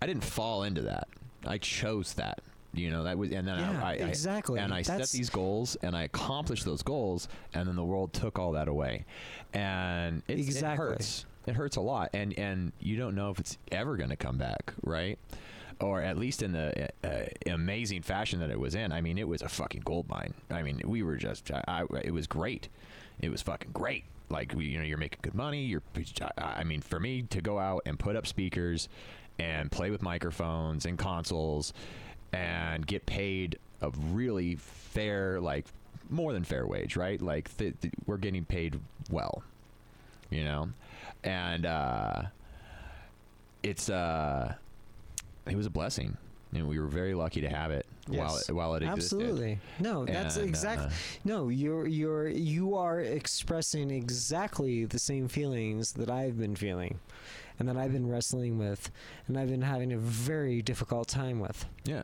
[0.00, 1.08] I didn't fall into that.
[1.46, 2.40] I chose that.
[2.74, 4.60] You know that was, and then Yeah, I, I exactly.
[4.60, 8.12] and I That's- set these goals, and I accomplished those goals, and then the world
[8.12, 9.04] took all that away,
[9.54, 10.86] and it, Exactly.
[10.86, 11.24] it hurts.
[11.46, 14.36] It hurts a lot, and and you don't know if it's ever going to come
[14.36, 15.18] back, right?
[15.80, 18.90] Or at least in the uh, amazing fashion that it was in.
[18.92, 20.34] I mean, it was a fucking gold mine.
[20.50, 22.68] I mean, we were just, I, I, it was great.
[23.20, 24.04] It was fucking great.
[24.28, 25.62] Like you know, you're making good money.
[25.64, 25.82] You're,
[26.36, 28.88] I mean, for me to go out and put up speakers
[29.38, 31.72] and play with microphones and consoles
[32.32, 35.66] and get paid a really fair, like
[36.10, 37.20] more than fair wage, right?
[37.20, 38.78] Like th- th- we're getting paid
[39.10, 39.42] well,
[40.30, 40.68] you know,
[41.24, 42.22] and uh,
[43.62, 44.54] it's uh,
[45.46, 46.16] it was a blessing,
[46.52, 49.20] and we were very lucky to have it while it, while it existed.
[49.20, 49.58] Absolutely.
[49.80, 50.90] No, that's And, exactly uh,
[51.24, 56.98] No, you're you're you are expressing exactly the same feelings that I've been feeling
[57.58, 58.90] and that I've been wrestling with
[59.26, 61.66] and I've been having a very difficult time with.
[61.84, 62.02] yeah,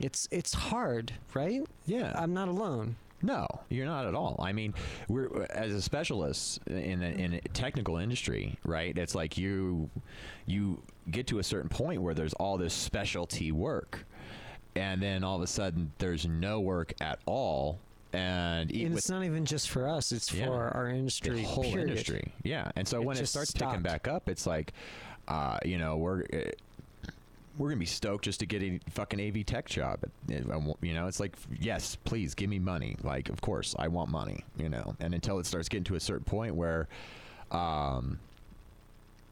[0.00, 1.62] It's it's hard, right?
[1.86, 2.12] yeah.
[2.16, 2.96] I'm not alone.
[3.20, 4.36] No, you're not at all.
[4.38, 4.74] I mean,
[5.08, 8.96] we're as a specialist in a, in a technical industry, right?
[8.96, 9.90] It's like you
[10.46, 10.80] you
[11.10, 14.04] get to a certain point where there's all this specialty work,
[14.76, 17.80] and then all of a sudden there's no work at all,
[18.12, 20.46] and, And it's not even just for us, it's Yeah.
[20.46, 21.36] for our industry.
[21.36, 21.90] the whole period.
[21.90, 22.70] industry, yeah.
[22.76, 24.72] And so It when it starts picking back up, it's like,
[25.28, 26.22] uh, you know, we're.
[26.32, 26.50] Uh,
[27.58, 29.98] we're gonna be stoked just to get a fucking AV tech job.
[30.28, 30.44] It-
[30.80, 32.96] You know, it's like, yes, please give me money.
[33.02, 34.44] Like, of course, I want money.
[34.56, 36.86] You know, and until it starts getting to a certain point where,
[37.50, 38.20] um,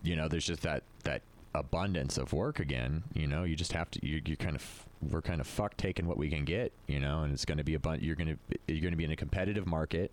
[0.03, 1.23] you know, there's just that that
[1.59, 3.05] abundance of work again.
[3.15, 4.07] You know, you just have to.
[4.07, 6.73] You, you're kind of we're kind of fucked taking what we can get.
[6.87, 8.03] You know, and it's going to be a bunch.
[8.03, 8.37] You're gonna
[8.67, 10.11] you're gonna be in a competitive market.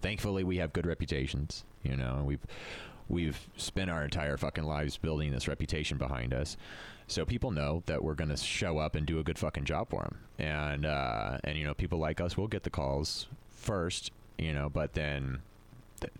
[0.00, 1.64] Thankfully, we have good reputations.
[1.82, 2.44] You know, we've
[3.08, 6.56] we've spent our entire fucking lives building this reputation behind us.
[7.06, 9.90] So people know that we're going to show up and do a good fucking job
[9.90, 10.18] for them.
[10.38, 14.68] And uh, and you know, people like us will get the calls first, you know,
[14.68, 15.42] but then
[16.00, 16.12] th-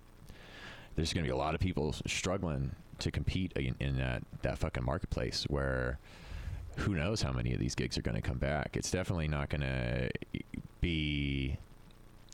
[0.94, 2.72] there's going to be a lot of people struggling
[3.03, 5.98] to compete in, in that that fucking marketplace where
[6.76, 8.76] who knows how many of these gigs are going to come back.
[8.76, 10.09] It's definitely not going to
[10.80, 11.59] be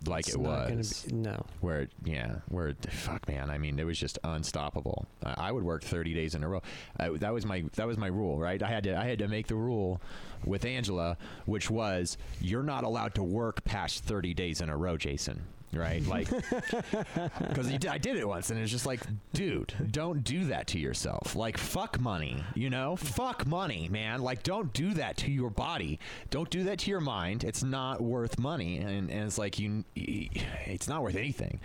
[0.06, 1.02] like It's it was.
[1.08, 1.44] be- no.
[1.60, 5.82] where yeah where fuck man i mean it was just unstoppable i, I would work
[5.82, 6.62] 30 days in a row
[7.00, 9.26] I, that was my that was my rule right i had to i had to
[9.26, 10.00] make the rule
[10.44, 11.16] with angela
[11.46, 15.42] which was you're not allowed to work past 30 days in a row jason
[15.72, 16.02] right?
[16.08, 19.00] Like because i did it once and it's just like
[19.34, 21.36] dude don't do that to yourself.
[21.36, 22.96] Like fuck money you know?
[22.96, 24.22] Fuck money man.
[24.22, 25.98] Like don't do that to your body.
[26.30, 27.44] Don't do that to your mind.
[27.44, 31.60] It's not worth money and, and it's like you it's not worth anything.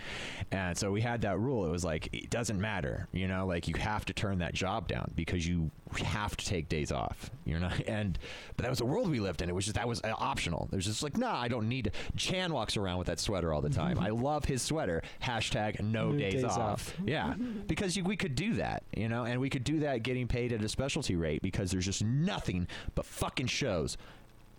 [0.50, 1.66] And so we had that rule.
[1.66, 3.46] It was like it doesn't matter you know?
[3.46, 5.70] Like you have to turn that job down because you
[6.04, 8.18] have to take days off you're not and
[8.56, 9.48] but that was the world we lived in.
[9.48, 10.68] It was just that was uh, optional.
[10.72, 11.90] It was just like nah i don't need to.
[12.16, 16.10] Chan walks around with that sweater all the time i love his sweater hashtag no,
[16.10, 16.58] No days, days off.
[16.58, 16.94] off.
[17.04, 17.34] yeah
[17.66, 20.52] because you, we could do that you know and we could do that getting paid
[20.52, 23.96] at a specialty rate because there's just nothing but fucking shows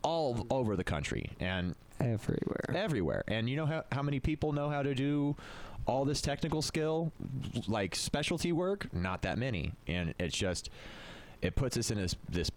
[0.03, 2.71] all over the country and Everywhere.
[2.75, 3.23] everywhere.
[3.29, 5.35] And you know how, how many people know how to do
[5.87, 7.13] all this technical skill,
[7.69, 8.93] like specialty work?
[8.93, 9.71] Not that many.
[9.87, 10.69] And it's just,
[11.41, 12.51] it puts us in this, this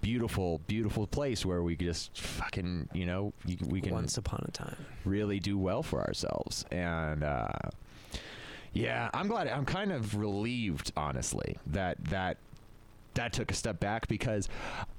[0.00, 3.32] beautiful, beautiful place where we just fucking, you know,
[3.66, 4.76] we can Once upon a time.
[5.04, 6.64] really do well for ourselves.
[6.70, 7.48] And, uh,
[8.72, 9.48] yeah, I'm glad.
[9.48, 12.36] I'm kind of relieved, honestly, that that
[13.14, 14.50] that took a step back because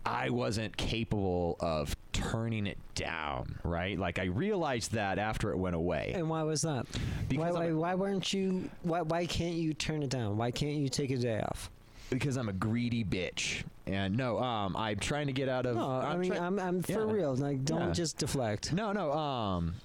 [0.03, 3.59] I wasn't capable of turning it down.
[3.63, 3.99] Right?
[3.99, 6.13] Like I realized that after it went away.
[6.15, 6.87] And why was that?
[6.87, 8.67] Why, Because why, I'm why weren't you?
[8.81, 10.37] Why, why can't you turn it down?
[10.37, 11.69] Why can't you take a day off?
[12.09, 13.63] Because I'm a greedy bitch.
[13.85, 15.75] And no, um, I'm trying to get out of.
[15.75, 17.11] No, I I'm mean, try- I'm, I'm for yeah.
[17.13, 17.35] real.
[17.35, 17.91] Like, don't Yeah.
[17.93, 18.73] just deflect.
[18.73, 19.75] No, no, um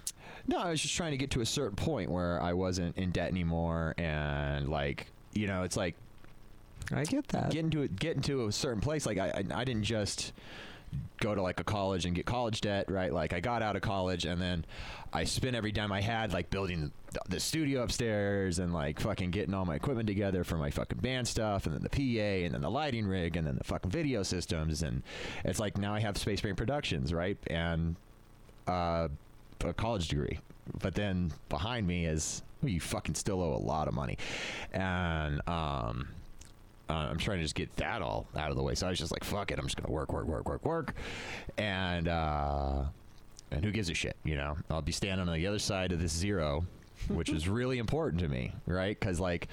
[0.48, 3.12] no, I was just trying to get to a certain point where I wasn't in
[3.12, 5.94] debt anymore and like, you know, it's like
[6.92, 7.50] I get that.
[7.50, 10.32] getting to it getting to a certain place like I, I I didn't just
[11.20, 13.12] go to like a college and get college debt, right?
[13.12, 14.64] Like I got out of college and then
[15.12, 16.90] I spent every dime I had like building
[17.28, 21.28] the, studio upstairs and like fucking getting all my equipment together for my fucking band
[21.28, 24.22] stuff and then the PA and then the lighting rig and then the fucking video
[24.22, 25.02] systems and
[25.44, 27.36] it's like now I have Space Brain Productions, right?
[27.48, 27.96] And
[28.66, 29.08] uh,
[29.64, 30.38] a college degree.
[30.80, 34.18] But then behind me is well, you fucking still owe a lot of money.
[34.72, 36.08] And um
[36.92, 38.74] uh, I'm trying to just get that all out of the way.
[38.74, 39.58] So I was just like, fuck it.
[39.58, 40.94] I'm just going to work, work, work, work, work.
[41.56, 42.84] And, uh,
[43.50, 44.16] and who gives a shit?
[44.24, 46.66] You know, I'll be standing on the other side of this zero,
[47.08, 48.98] which is really important to me, right?
[48.98, 49.48] Because, like,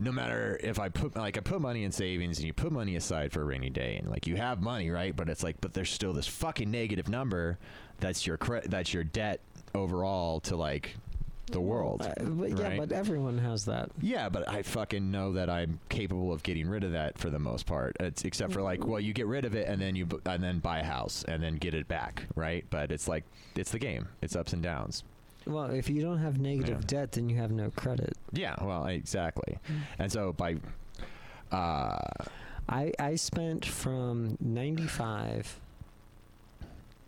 [0.00, 2.96] no matter if I put, like, I put money in savings and you put money
[2.96, 5.14] aside for a rainy day and, like, you have money, right?
[5.14, 7.58] But it's like, but there's still this fucking negative number
[7.98, 9.40] that's your, cre- that's your debt
[9.74, 10.96] overall to, like,
[11.52, 12.02] the world.
[12.02, 12.78] Uh, but yeah, right?
[12.78, 13.90] but everyone has that.
[14.00, 17.38] Yeah, but I fucking know that I'm capable of getting rid of that for the
[17.38, 17.96] most part.
[18.00, 20.58] It's except for like, well, you get rid of it and then you and then
[20.58, 22.64] buy a house and then get it back, right?
[22.70, 23.24] But it's like
[23.56, 24.08] it's the game.
[24.22, 25.04] It's ups and downs.
[25.46, 26.86] Well, if you don't have negative Yeah.
[26.86, 28.14] debt, then you have no credit.
[28.32, 29.58] Yeah, well, exactly.
[29.98, 30.56] And so by
[31.50, 31.98] uh
[32.68, 35.58] I I spent from '95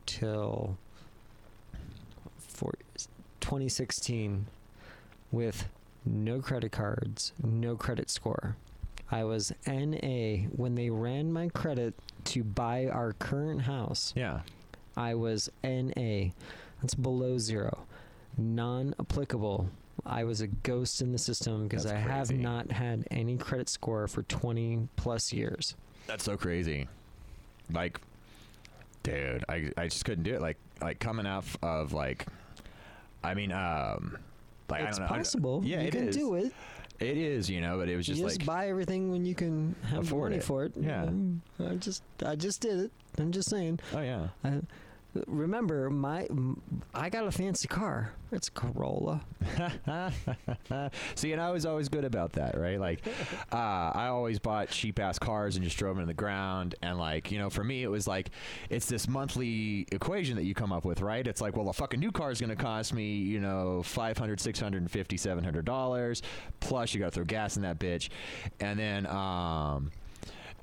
[0.06, 0.76] till
[2.38, 2.74] for
[3.52, 4.46] 2016
[5.30, 5.68] with
[6.06, 8.56] no credit cards, no credit score.
[9.10, 11.92] I was NA when they ran my credit
[12.24, 14.14] to buy our current house.
[14.16, 14.40] yeah.
[14.96, 16.30] I was NA.
[16.80, 17.78] That's below zero.
[18.38, 19.68] Non applicable.
[20.06, 22.42] I was a ghost in the system because I have crazy.
[22.42, 25.76] not had any credit score for 20 plus years.
[26.06, 26.88] That's so crazy.
[27.70, 28.00] Like
[29.02, 32.26] dude, I I just couldn't do it like like coming out f- of like
[33.24, 34.18] I mean um
[34.68, 35.14] like it's I don't know.
[35.14, 35.62] I- possible.
[35.64, 36.16] yeah, you it can is.
[36.16, 36.52] do it.
[37.00, 39.74] It is, you know, but it was just you like buy everything when you can
[39.90, 40.44] have Afford money it.
[40.44, 40.72] for it.
[40.78, 41.10] Yeah.
[41.58, 42.92] I just I just did it.
[43.18, 43.80] I'm just saying.
[43.94, 44.28] oh yeah.
[44.44, 44.60] I,
[45.26, 46.26] remember my
[46.94, 48.12] I got a fancy car.
[48.32, 49.20] It's Corolla.
[51.16, 52.80] See, and I was always good about that, right?
[52.80, 53.06] Like,
[53.52, 53.56] uh,
[53.94, 56.74] I always bought cheap ass cars and just drove them in the ground.
[56.80, 58.30] And, like, you know, for me, it was like,
[58.70, 61.26] it's this monthly equation that you come up with, right?
[61.26, 64.40] It's like, well, a fucking new car is going to cost me, you know, 500
[64.40, 66.22] 650 $700.
[66.60, 68.08] Plus, you got to throw gas in that bitch.
[68.60, 69.90] And then, um,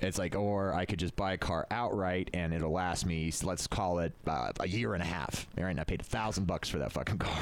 [0.00, 3.66] it's like, or I could just buy a car outright and it'll last me, let's
[3.66, 5.46] call it uh, a year and a half.
[5.58, 7.38] All right, and I paid a thousand bucks for that fucking car,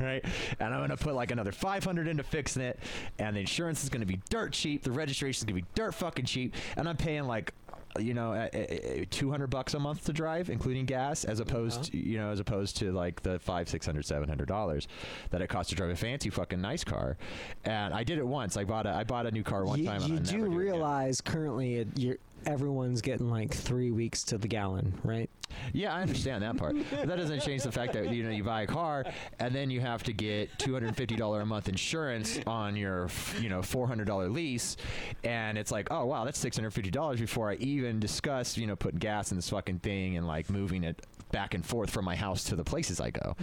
[0.00, 0.24] right?
[0.60, 2.78] And I'm gonna put like another 500 into fixing it,
[3.18, 6.24] and the insurance is gonna be dirt cheap, the registration is gonna be dirt fucking
[6.24, 7.52] cheap, and I'm paying like,
[7.98, 11.90] you know, uh, 200 bucks a month to drive, including gas, as opposed, Uh-huh.
[11.92, 14.88] to, you know, as opposed to like the five, six hundred, seven hundred dollars
[15.30, 17.16] that it costs to drive a fancy fucking nice car.
[17.64, 18.56] And I did it once.
[18.56, 20.02] I bought a, I bought a new car one you time.
[20.02, 22.16] and you do realize currently it, you're
[22.46, 25.30] everyone's getting like three weeks to the gallon, right?
[25.72, 26.76] Yeah, I understand that part.
[26.90, 29.04] But that doesn't change the fact that you know you buy a car
[29.38, 33.08] and then you have to get two hundred fifty dollar a month insurance on your
[33.40, 34.76] you know four hundred dollar lease,
[35.24, 38.66] and it's like, oh wow, that's six hundred fifty dollars before I even discuss you
[38.66, 42.04] know putting gas in this fucking thing and like moving it back and forth from
[42.04, 43.36] my house to the places I go,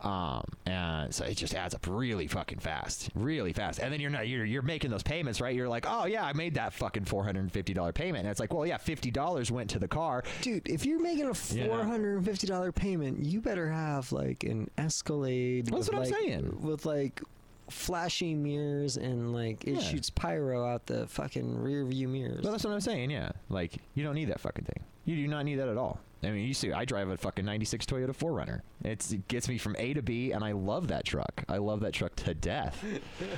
[0.00, 3.78] um, and so it just adds up really fucking fast, really fast.
[3.78, 5.54] And then you're not you're you're making those payments, right?
[5.54, 8.30] You're like, oh yeah, I made that fucking four hundred and fifty dollar payment, and
[8.30, 10.24] it's like, well yeah, fifty dollars went to the car.
[10.42, 14.44] Dude, if you're making a four hundred and fifty dollar payment, you better have like
[14.44, 15.66] an Escalade.
[15.66, 16.60] That's with, what I'm saying.
[16.60, 17.22] With like
[17.68, 19.80] flashy mirrors and like it Yeah.
[19.80, 22.42] shoots pyro out the fucking rear view mirrors.
[22.42, 23.10] Well, that's what I'm saying.
[23.10, 24.84] Yeah, like you don't need that fucking thing.
[25.04, 26.00] You do not need that at all.
[26.22, 28.60] I mean, you see, I drive a fucking '96 Toyota 4Runner.
[28.82, 31.44] It's, it gets me from A to B, and I love that truck.
[31.48, 32.82] I love that truck to death.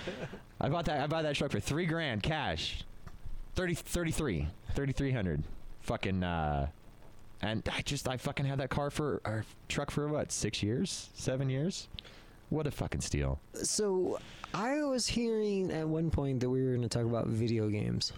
[0.61, 1.01] I bought that.
[1.01, 2.85] I bought that truck for three grand cash.
[3.57, 5.43] 30, 33, 3300.
[5.81, 6.23] Fucking.
[6.23, 6.69] uh
[7.43, 10.31] And I just, I fucking had that car for or truck for what?
[10.31, 11.11] Six years?
[11.15, 11.89] Seven years?
[12.51, 13.41] What a fucking steal.
[13.55, 14.19] So
[14.55, 18.13] I was hearing at one point that we were going to talk about video games.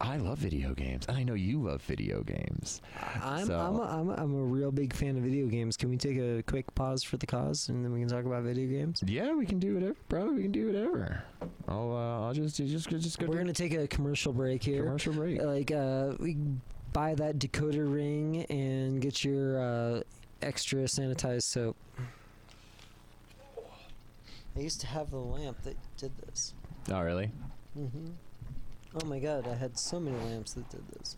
[0.00, 2.80] I love video games, and I know you love video games.
[3.20, 5.76] I'm So- I'm, a, I'm, a, I'm a real big fan of video games.
[5.76, 8.44] Can we take a quick pause for the cause and then we can talk about
[8.44, 9.02] video games?
[9.04, 10.30] Yeah, we can do whatever, bro.
[10.32, 11.24] We can do whatever.
[11.66, 13.26] I'll, uh, I'll just, just, just go.
[13.26, 14.84] We're to going to take a commercial break here.
[14.84, 15.42] commercial break.
[15.42, 16.36] Like uh, we
[16.92, 20.00] buy that decoder ring and get your uh,
[20.42, 21.76] extra sanitized soap.
[24.56, 26.54] I used to have the lamp that did this.
[26.90, 27.32] Oh, really?
[27.74, 28.10] hmm
[28.94, 31.16] Oh my god, I had so many lamps that did this.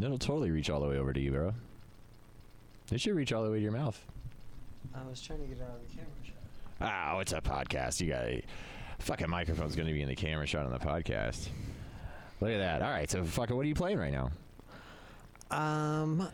[0.00, 1.54] It'll totally reach all the way over to you, bro.
[2.90, 4.02] It should reach all the way to your mouth.
[4.94, 7.14] I was trying to get out of the camera shot.
[7.14, 8.00] Oh, it's a podcast.
[8.00, 8.42] You got a
[8.98, 11.48] fucking microphone's going to be in the camera shot on the podcast.
[12.40, 12.82] Look at that.
[12.82, 14.30] All right, so fucking, what are you playing right now?
[15.50, 16.28] Um,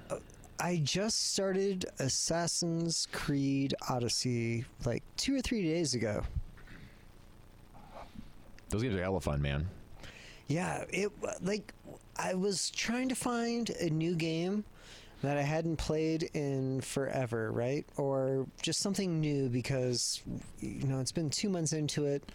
[0.61, 6.23] I just started Assassin's Creed Odyssey like two or three days ago.
[8.69, 9.67] Those games are hella fun, man.
[10.49, 11.11] Yeah, it
[11.43, 11.73] like
[12.17, 14.65] I was trying to find a new game
[15.23, 17.85] that I hadn't played in forever, right?
[17.97, 20.23] Or just something new because
[20.61, 22.31] you know, it's been 2 months into it.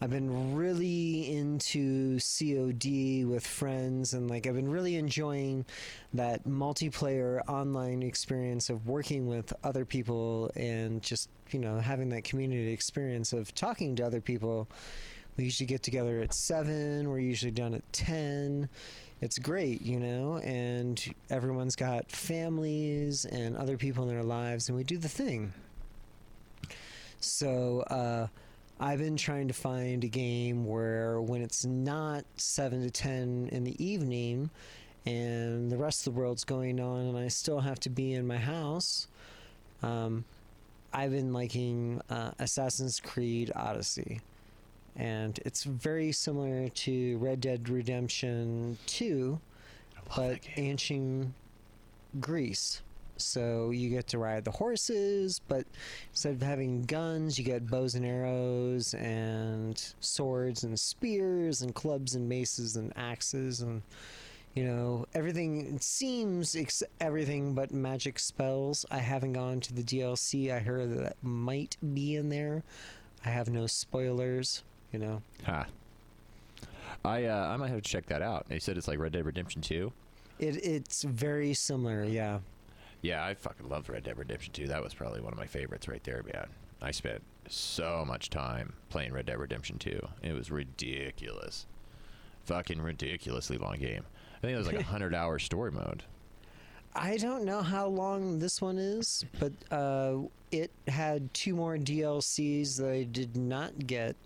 [0.00, 5.64] I've been really into COD with friends and like I've been really enjoying
[6.12, 12.24] that multiplayer online experience of working with other people and just, you know, having that
[12.24, 14.68] community experience of talking to other people
[15.36, 17.08] we usually get together at seven.
[17.08, 18.68] We're usually done at ten.
[19.20, 24.76] It's great, you know, and everyone's got families and other people in their lives, and
[24.76, 25.52] we do the thing.
[27.18, 28.26] So uh,
[28.78, 33.64] I've been trying to find a game where when it's not seven to ten in
[33.64, 34.50] the evening,
[35.06, 38.26] and the rest of the world's going on, and I still have to be in
[38.26, 39.06] my house.
[39.82, 40.24] Um,
[40.92, 44.20] I've been liking uh, Assassin's Creed Odyssey
[44.96, 49.38] and it's very similar to Red Dead Redemption 2,
[50.16, 51.34] but ancient
[52.20, 52.82] Greece.
[53.18, 55.64] So you get to ride the horses, but
[56.10, 62.14] instead of having guns, you get bows and arrows and swords and spears and clubs
[62.14, 63.82] and maces and axes and
[64.54, 68.84] you know everything it seems ex- everything but magic spells.
[68.90, 70.50] I haven't gone to the DLC.
[70.54, 72.62] I heard that might be in there.
[73.24, 75.22] I have no spoilers, you know.
[75.44, 75.66] Ha.
[77.04, 78.48] I uh, I might have to check that out.
[78.48, 79.92] They said it's like Red Dead Redemption 2.
[80.38, 82.40] It it's very similar, yeah.
[83.02, 84.66] Yeah, I fucking loved Red Dead Redemption 2.
[84.68, 86.48] That was probably one of my favorites right there, man.
[86.82, 90.08] I spent so much time playing Red Dead Redemption 2.
[90.22, 91.66] It was ridiculous.
[92.44, 94.04] Fucking ridiculously long game.
[94.36, 96.02] I think it was like a 100 hour story mode.
[96.94, 100.16] I don't know how long this one is, but uh,
[100.50, 104.16] it had two more DLCs that I did not get,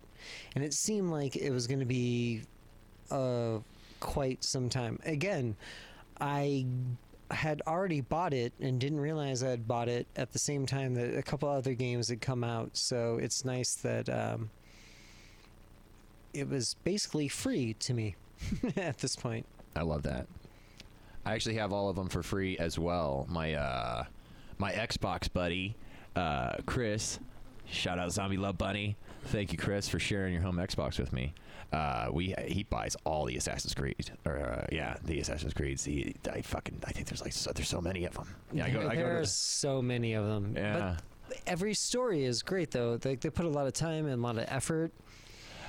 [0.54, 2.42] and it seemed like it was going to be
[3.10, 3.58] uh,
[4.00, 4.98] quite some time.
[5.04, 5.56] Again,
[6.20, 6.66] I
[7.30, 10.94] had already bought it and didn't realize I had bought it at the same time
[10.94, 12.76] that a couple other games had come out.
[12.76, 14.50] So it's nice that um,
[16.34, 18.16] it was basically free to me
[18.76, 19.46] at this point.
[19.76, 20.26] I love that.
[21.24, 23.26] I actually have all of them for free as well.
[23.28, 24.04] My uh,
[24.58, 25.76] my Xbox buddy,
[26.16, 27.18] uh, Chris.
[27.66, 28.96] Shout out Zombie Love Bunny.
[29.26, 31.34] Thank you, Chris, for sharing your home Xbox with me.
[31.72, 35.84] Uh, we he buys all the Assassin's Creed, or uh, yeah, the Assassin's Creeds.
[35.84, 38.34] He, I fucking I think there's like so, there's so many of them.
[38.52, 38.80] Yeah, I go.
[38.80, 40.54] I go there to are so many of them.
[40.56, 40.96] yeah.
[41.28, 42.96] But every story is great though.
[42.96, 44.90] They they put a lot of time and a lot of effort.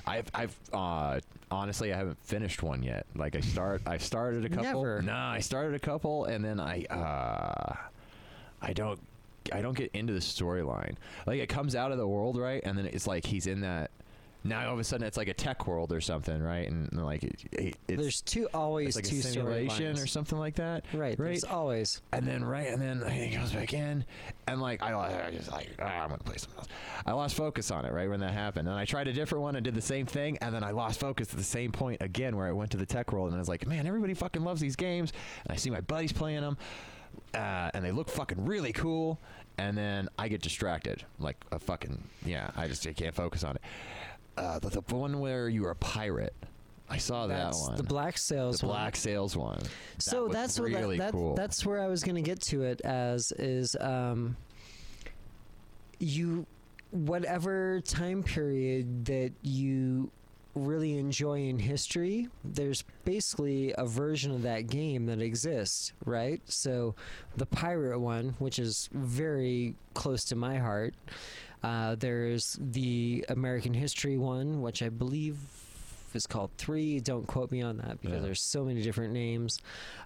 [0.07, 1.19] I've I've uh,
[1.51, 3.05] honestly I haven't finished one yet.
[3.15, 4.83] Like I start I started a couple.
[4.83, 5.01] Never.
[5.03, 7.75] Nah, I started a couple and then I uh,
[8.59, 8.99] I don't
[9.51, 10.95] I don't get into the storyline.
[11.25, 13.91] Like it comes out of the world right, and then it's like he's in that.
[14.43, 16.67] Now all of a sudden it's like a tech world or something, right?
[16.67, 20.39] And, like it, it, it's There's two always it's like two a simulation or something
[20.39, 20.83] like that.
[20.93, 21.09] Right.
[21.09, 21.17] Right.
[21.17, 22.01] There's always.
[22.11, 24.03] And then right, and then he goes back in,
[24.47, 24.93] and like I,
[25.27, 26.67] I just like ah, I'm gonna play something else.
[27.05, 29.55] I lost focus on it right when that happened, and I tried a different one
[29.55, 32.35] and did the same thing, and then I lost focus at the same point again
[32.35, 34.59] where I went to the tech world, and I was like, man, everybody fucking loves
[34.59, 35.13] these games,
[35.45, 36.57] and I see my buddies playing them,
[37.33, 39.19] uh, and they look fucking really cool,
[39.57, 43.55] and then I get distracted, like a fucking yeah, I just I can't focus on
[43.55, 43.61] it.
[44.37, 46.33] Uh, the, the one where you were a pirate,
[46.89, 47.77] I saw That's that one.
[47.77, 48.75] the black sales the one.
[48.75, 49.59] black sales one.
[49.59, 51.35] That so that's really what that, that cool.
[51.35, 54.35] that's where I was going to get to it as is um
[55.99, 56.45] you
[56.91, 60.11] whatever time period that you
[60.55, 66.41] really enjoying history there's basically a version of that game that exists right?
[66.45, 66.95] So
[67.37, 70.93] the pirate one which is very close to my heart
[71.63, 75.37] uh, there's the american history one which i believe
[76.13, 76.99] is called three.
[76.99, 78.19] Don't quote me on that because Yeah.
[78.25, 79.59] there's so many different names.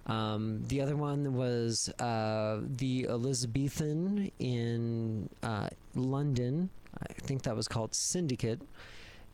[0.06, 6.70] Um, the other one was uh, the elizabethan in uh, london.
[6.96, 8.60] I think that was called syndicate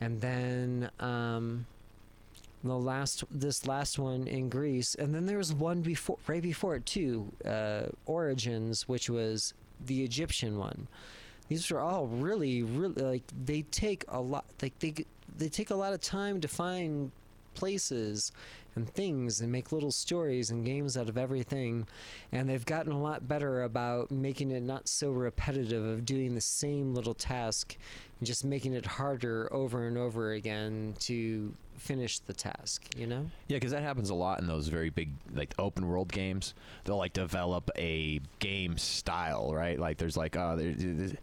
[0.02, 1.64] and then um,
[2.64, 6.74] the last this last one in Greece, and then there was one before right before
[6.74, 9.54] it too, uh, Origins, which was
[9.86, 10.88] the Egyptian one.
[11.46, 14.44] These are all really, really like they take a lot.
[14.60, 14.94] Like they
[15.36, 17.12] they take a lot of time to find
[17.54, 18.32] places
[18.76, 21.86] and things and make little stories and games out of everything
[22.32, 26.40] and they've gotten a lot better about making it not so repetitive of doing the
[26.40, 27.76] same little task
[28.18, 33.28] and just making it harder over and over again to finish the task you know
[33.48, 36.54] Yeah, because that happens a lot in those very big, like open world games.
[36.84, 39.78] They'll like develop a game style, right?
[39.80, 41.16] Like there's like, uh, there, there's-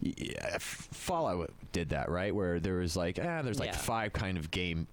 [0.00, 2.34] yeah, Fallout did that, right?
[2.34, 3.76] Where there was like, ah, there's like Yeah.
[3.76, 4.86] five kind of game,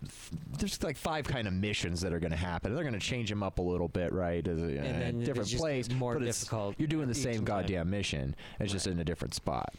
[0.57, 2.73] there's like five kind of missions that are going to happen.
[2.75, 4.47] They're going to change them up a little bit, right?
[4.47, 7.15] As a, And a then different place, gets more but it's- difficult You're doing the
[7.15, 7.43] same time.
[7.45, 8.35] goddamn mission.
[8.59, 9.73] It's just in a different spot,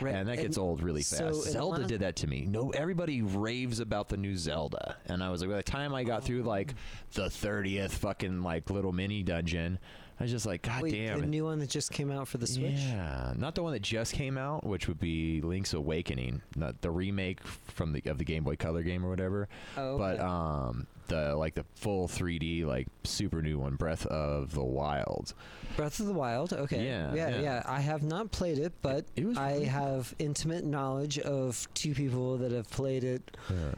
[0.00, 1.50] Right, and that gets and old really so fast.
[1.52, 2.46] Zelda did that to me.
[2.48, 6.04] No, everybody raves about the new Zelda, and I was like, by the time I
[6.04, 6.74] got through like
[7.14, 9.78] the thirtieth fucking like little mini dungeon,
[10.18, 12.36] I was just like, God Wait, damn the new one that just came out for
[12.36, 16.42] the switch Yeah, not the one that just came out, which would be Link's Awakening,
[16.56, 19.48] not the remake from the of the Game Boy Color game or whatever.
[19.78, 24.64] oh, But um, the like the full 3D like super new one, Breath of the
[24.64, 25.34] Wild.
[25.76, 27.40] breath of the wild okay Yeah, yeah yeah.
[27.42, 31.68] yeah i have not played it but It was i really- have intimate knowledge of
[31.74, 33.22] two people that have played it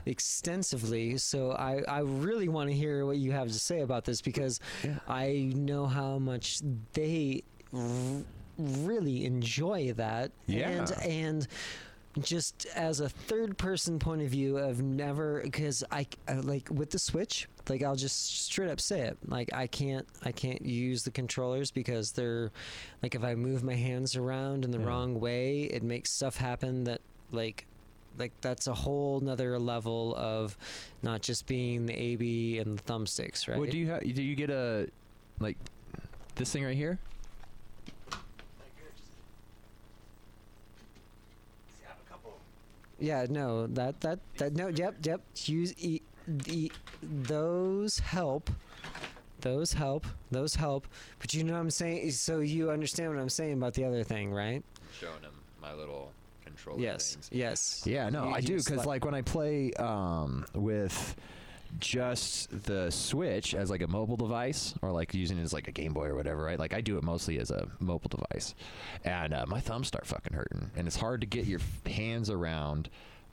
[0.07, 1.18] extensively.
[1.18, 4.61] So I, I really want to hear what you have to say about this because
[4.85, 4.99] Yeah.
[5.09, 6.61] I know how much
[6.93, 7.43] they
[7.74, 8.22] r-
[8.59, 10.30] really enjoy that.
[10.47, 10.68] Yeah.
[10.70, 11.49] And, and
[12.21, 16.07] just as a third person point of view, I've never, because I,
[16.43, 19.17] like with the Switch, like I'll just straight up say it.
[19.27, 22.51] Like I can't, I can't use the controllers because they're,
[23.03, 24.87] like if I move my hands around in the Yeah.
[24.87, 27.01] wrong way, it makes stuff happen that
[27.31, 27.67] like
[28.19, 30.55] like that's a whole nother level of
[31.03, 33.59] not just being the AB and the thumbsticks, right?
[33.59, 34.01] What do you have?
[34.03, 34.87] Do you get a
[35.41, 35.57] like
[36.35, 36.99] this thing right here?
[43.03, 45.21] Yeah, no, that that that no, yep, yep.
[45.45, 46.71] Use e, the
[47.03, 48.51] those help.
[49.41, 50.07] Those help.
[50.31, 50.87] Those help.
[51.19, 52.13] But you know what I'm saying?
[52.13, 54.63] So you understand what I'm saying about the other thing, right?
[55.01, 56.13] Showing him my little
[56.45, 57.17] controller yes.
[57.33, 57.83] Yes.
[57.85, 61.17] Yeah, no, You I do because like- like when I play um, with
[61.79, 65.73] just the Switch as like a mobile device, or like using it as like a
[65.73, 66.59] Game Boy or whatever, right?
[66.59, 68.55] Like I do it mostly as a mobile device,
[69.05, 72.89] and uh, my thumbs start fucking hurting, and it's hard to get your hands around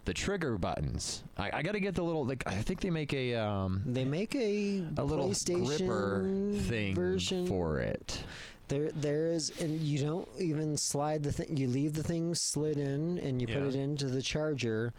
[0.05, 1.23] the trigger buttons.
[1.37, 4.05] I, I got to get the little like I think they make a um, They
[4.05, 6.27] make a a little gripper
[6.61, 8.23] thing version for it.
[8.69, 11.57] There, there is, and you don't even slide the thing.
[11.57, 14.93] You leave the thing slid in, and you put it into the charger,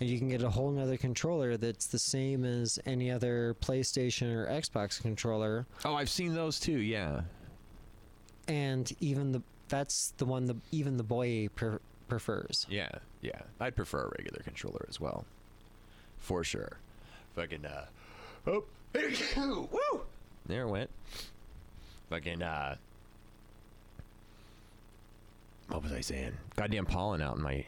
[0.08, 4.46] you can get a whole nother controller that's the same as any other PlayStation or
[4.46, 5.66] Xbox controller.
[5.84, 6.78] Oh, I've seen those too.
[6.78, 7.22] Yeah.
[8.48, 11.78] And even the that's the one the even the boy pre-
[12.08, 12.66] prefers.
[12.68, 12.90] Yeah,
[13.20, 13.40] yeah.
[13.60, 15.24] I'd prefer a regular controller as well.
[16.18, 16.78] For sure.
[17.36, 17.84] Fucking uh
[18.46, 18.64] Oh
[19.36, 20.00] Woo!
[20.46, 20.90] There it went.
[22.08, 22.76] Fucking uh
[25.68, 26.32] what was I saying?
[26.56, 27.64] Goddamn pollen out in my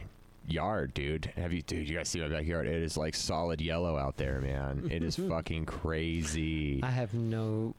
[0.47, 1.25] yard, dude.
[1.35, 1.87] Have you, dude?
[1.89, 2.67] You guys see my backyard?
[2.67, 4.89] It is like solid yellow out there, man.
[4.91, 6.81] It is fucking crazy.
[6.83, 7.75] I have no.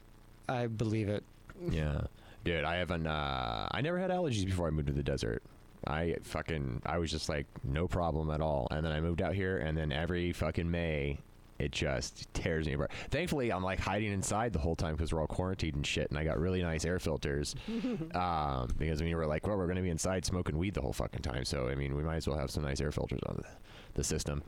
[0.47, 1.23] I believe it.
[1.69, 2.01] Yeah,
[2.43, 2.63] dude.
[2.63, 3.07] I haven't.
[3.07, 5.41] Uh, I never had allergies before I moved to the desert.
[5.87, 6.81] I fucking.
[6.85, 9.77] I was just like no problem at all, and then I moved out here, and
[9.77, 11.19] then every fucking May.
[11.57, 12.91] It just tears me apart.
[13.11, 16.19] Thankfully, I'm like hiding inside the whole time because we're all quarantined and shit, and
[16.19, 17.55] I got really nice air filters.
[18.13, 21.21] um, because we were like, well, we're gonna be inside smoking weed the whole fucking
[21.21, 23.47] time, so I mean, we might as well have some nice air filters on the,
[23.93, 24.43] the system,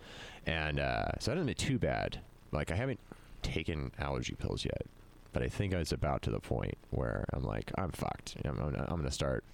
[0.45, 2.19] and uh, so that hasn't been too bad.
[2.51, 2.99] Like, I haven't
[3.41, 4.85] taken allergy pills yet,
[5.31, 8.35] but I think I was about to the point where I'm like, I'm fucked.
[8.43, 9.45] I'm, I'm, I'm gonna start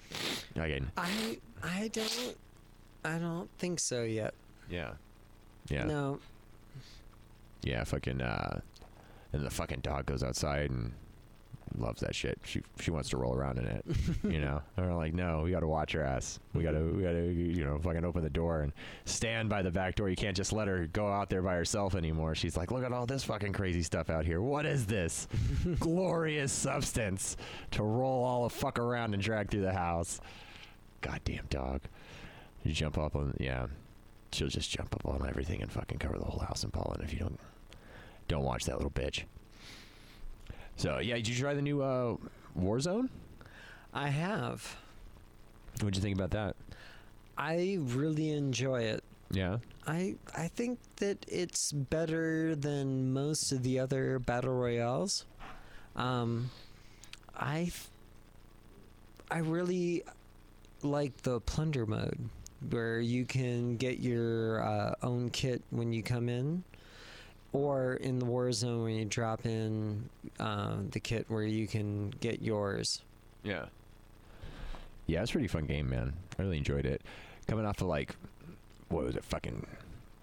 [0.55, 0.91] again.
[0.97, 2.35] I I don't
[3.05, 4.33] I don't think so yet.
[4.69, 4.93] Yeah,
[5.69, 6.19] yeah, No.
[7.63, 7.83] Yeah.
[7.83, 8.59] Fucking, uh,
[9.31, 10.93] and the fucking dog goes outside and
[11.77, 12.39] loves that shit.
[12.43, 13.85] She she wants to roll around in it,
[14.23, 14.61] you know.
[14.77, 16.39] And we're like, no, we got to watch her ass.
[16.53, 18.73] We got to we got to you know fucking open the door and
[19.05, 20.09] stand by the back door.
[20.09, 22.35] You can't just let her go out there by herself anymore.
[22.35, 24.41] She's like, look at all this fucking crazy stuff out here.
[24.41, 25.27] What is this
[25.79, 27.37] glorious substance
[27.71, 30.21] to roll all the fuck around and drag through the house?
[31.01, 31.81] Goddamn dog.
[32.63, 33.67] You jump up on yeah.
[34.31, 37.13] She'll just jump up on everything and fucking cover the whole house in pollen if
[37.13, 37.39] you don't
[38.33, 39.23] don't watch that little bitch.
[40.75, 42.15] So yeah, did you try the new uh,
[42.59, 43.09] Warzone?
[43.93, 44.75] I have.
[45.79, 46.55] What'd you think about that?
[47.37, 49.03] I really enjoy it.
[49.31, 49.57] Yeah.
[49.85, 55.25] I I think that it's better than most of the other battle royales.
[55.95, 56.49] Um,
[57.35, 57.71] I
[59.29, 60.03] I really
[60.81, 62.29] like the plunder mode
[62.69, 66.63] where you can get your uh, own kit when you come in,
[67.53, 72.09] or in the war zone when you drop in uh, the kit where you can
[72.19, 73.01] get yours.
[73.43, 73.65] Yeah.
[75.05, 76.13] Yeah, it's a pretty fun game, man.
[76.37, 77.01] I really enjoyed it.
[77.47, 78.15] Coming off of like,
[78.89, 79.23] what was it?
[79.25, 79.65] Fucking,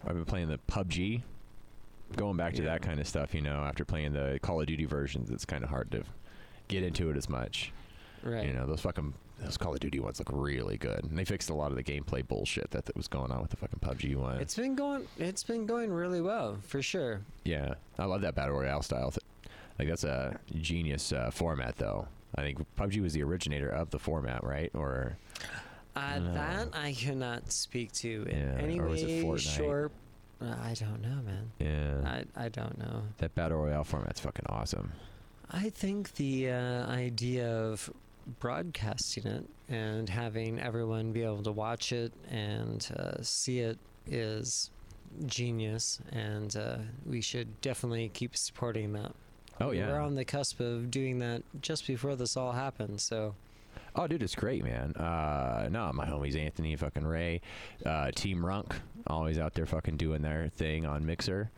[0.06, 1.22] I've been playing the PUBG.
[2.16, 2.70] Going back to Yeah.
[2.70, 3.60] that kind of stuff, you know.
[3.60, 6.02] After playing the Call of Duty versions, it's kind of hard to
[6.66, 7.72] get into it as much.
[8.24, 8.46] Right.
[8.46, 11.50] You know, those fucking those Call of Duty ones look really good, and they fixed
[11.50, 14.16] a lot of the gameplay bullshit that, that was going on with the fucking PUBG
[14.16, 14.38] one.
[14.40, 15.06] It's been going.
[15.18, 17.20] It's been going really well for sure.
[17.44, 19.10] Yeah, I love that battle royale style.
[19.10, 19.20] Th-
[19.78, 22.06] like that's a genius uh, format, though.
[22.36, 24.70] I think PUBG was the originator of the format, right?
[24.74, 25.16] Or
[25.96, 26.34] Uh, No.
[26.34, 29.56] That I cannot speak to in Yeah, any or was it way, Fortnite?
[29.56, 29.92] short.
[30.40, 31.50] Uh, I don't know, man.
[31.58, 33.02] yeah, I I don't know.
[33.18, 34.92] that battle royale format's fucking awesome.
[35.50, 37.90] I think the uh, idea of
[38.38, 44.70] broadcasting it and having everyone be able to watch it and uh, see it is
[45.26, 49.12] genius, and uh, we should definitely keep supporting that.
[49.60, 49.88] Oh yeah.
[49.88, 53.00] we're on the cusp of doing that just before this all happened.
[53.00, 53.34] So
[53.96, 54.92] Oh, dude, it's great, man.
[54.94, 57.40] Uh, no, my homies Anthony, fucking Ray,
[57.84, 58.72] uh, Team Runk,
[59.06, 61.50] always out there fucking doing their thing on Mixer,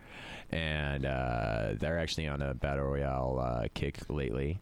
[0.50, 4.58] and uh, they're actually on a battle royale uh, kick lately,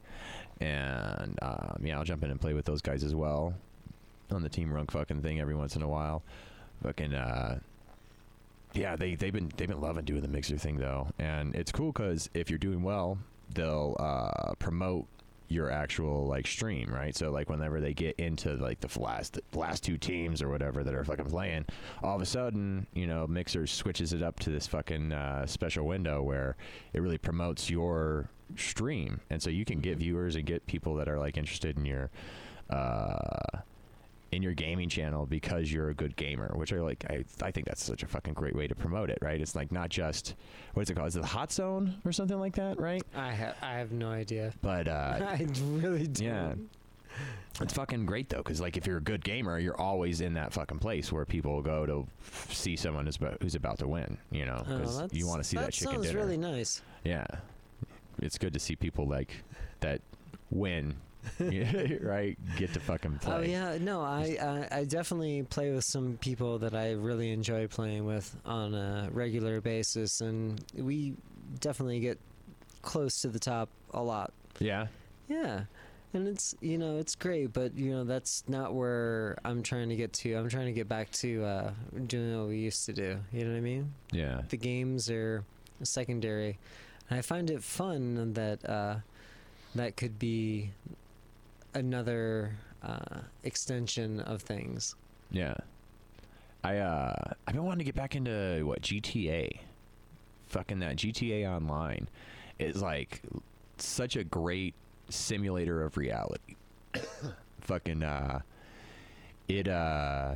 [0.60, 3.54] and um, yeah, I'll jump in and play with those guys as well
[4.30, 6.22] on the Team Runk fucking thing every once in a while.
[6.82, 7.58] Fucking uh,
[8.72, 11.92] yeah, they they've been they've been loving doing the Mixer thing though, and it's cool
[11.92, 13.18] because if you're doing well,
[13.54, 15.06] they'll uh, promote
[15.48, 17.14] your actual like stream, right?
[17.14, 20.84] So like whenever they get into like the last the last two teams or whatever
[20.84, 21.66] that are fucking playing,
[22.02, 25.86] all of a sudden, you know, Mixer switches it up to this fucking uh, special
[25.86, 26.56] window where
[26.92, 31.08] it really promotes your stream, and so you can get viewers and get people that
[31.08, 32.10] are like interested in your
[32.68, 33.58] uh
[34.32, 37.04] in your gaming channel because you're a good gamer, which I like.
[37.10, 39.40] I, I think that's such a fucking great way to promote it, right?
[39.40, 40.36] It's like not just
[40.74, 41.08] what is it called?
[41.08, 43.02] Is it the hot zone or something like that, right?
[43.16, 44.52] I have I have no idea.
[44.62, 46.24] But uh, I really don't.
[46.26, 46.52] yeah.
[47.60, 50.52] It's fucking great though, because like if you're a good gamer, you're always in that
[50.52, 52.06] fucking place where people go to
[52.54, 54.16] see someone who's about, who's about to win.
[54.30, 56.20] You know, Oh, because that's- you want to see that, chicken sounds dinner.
[56.20, 56.82] really nice.
[57.04, 57.26] yeah,
[58.20, 59.32] it's good to see people like
[59.80, 60.00] that
[60.50, 60.96] win,
[61.40, 62.38] right?
[62.56, 63.34] Get to fucking play.
[63.34, 67.66] Oh yeah, no, I, I I definitely play with some people that I really enjoy
[67.66, 71.14] playing with on a regular basis, and we
[71.60, 72.18] definitely get
[72.82, 74.32] close to the top a lot.
[74.58, 74.86] Yeah.
[75.28, 75.62] Yeah,
[76.12, 79.96] and it's you know it's great, but you know that's not where I'm trying to
[79.96, 80.34] get to.
[80.34, 81.70] I'm trying to get back to uh,
[82.06, 83.18] doing what we used to do.
[83.32, 83.92] You know what I mean?
[84.12, 84.42] Yeah.
[84.48, 85.44] The games are
[85.82, 86.58] secondary,
[87.10, 88.96] and I find it fun that uh,
[89.74, 90.70] that could be
[91.74, 94.94] another uh, extension of things.
[95.30, 95.54] Yeah.
[96.62, 97.14] I uh
[97.46, 99.60] I've been wanting to get back into what GTA.
[100.48, 102.08] Fucking that GTA online
[102.58, 103.22] is like
[103.78, 104.74] such a great
[105.08, 106.56] simulator of reality.
[107.62, 108.40] Fucking uh
[109.48, 110.34] it uh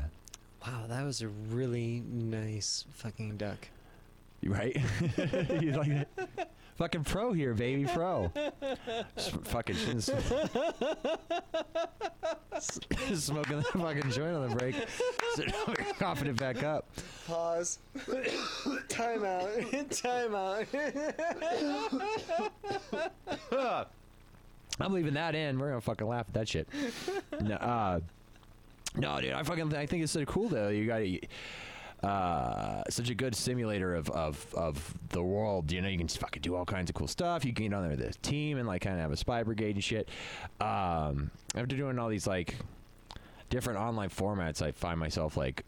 [0.66, 3.68] Wow, that was a really nice fucking duck.
[4.46, 4.74] Right?
[5.60, 6.50] you like that?
[6.76, 8.32] Fucking pro here, baby, pro.
[9.44, 9.76] Fucking
[13.14, 14.74] smoking that fucking joint on the break,
[15.98, 16.88] coughing it back up.
[17.28, 17.78] Pause.
[18.88, 19.50] Time out.
[19.90, 20.66] Time out.
[24.80, 25.60] I'm leaving that in.
[25.60, 26.68] We're gonna fucking laugh at that shit.
[27.40, 28.00] no, uh,
[28.96, 29.32] no, dude.
[29.32, 30.70] I fucking I think it's so cool though.
[30.70, 31.02] You got
[32.04, 35.72] uh, such a good simulator of, of of the world.
[35.72, 37.44] You know, you can fucking do all kinds of cool stuff.
[37.44, 39.42] You can get on there with a team and like kind of have a spy
[39.42, 40.08] brigade and shit.
[40.60, 42.56] Um, after doing all these like
[43.48, 45.64] different online formats, I find myself like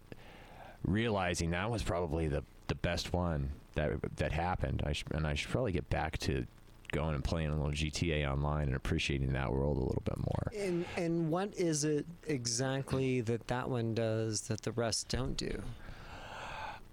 [0.84, 4.82] realizing that was probably the the best one that that happened.
[4.84, 6.46] I and I should probably get back to
[6.92, 10.52] going and playing a little GTA online and appreciating that world a little bit more.
[10.54, 15.62] And and what is it exactly that that one does that the rest don't do?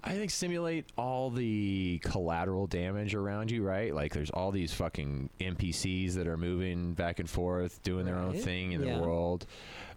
[0.05, 3.93] I think simulate all the collateral damage around you, right?
[3.95, 8.34] Like there's all these fucking NPCs that are moving back and forth, doing their own
[8.34, 8.41] Right.
[8.43, 8.97] thing in Yeah.
[8.97, 9.45] the world.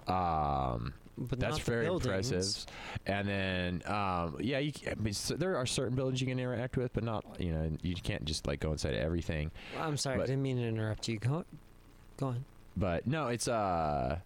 [0.06, 2.30] Um, But that's not the very buildings.
[2.30, 2.66] impressive.
[3.06, 6.76] And then, um, yeah, you, I mean, so there are certain buildings you can interact
[6.76, 9.50] with, but not, you know, you can't just like go inside of everything.
[9.78, 11.18] I'm sorry, I But- didn't mean to interrupt you.
[11.18, 11.44] Go,
[12.18, 12.44] go on.
[12.76, 14.20] But no, it's uh,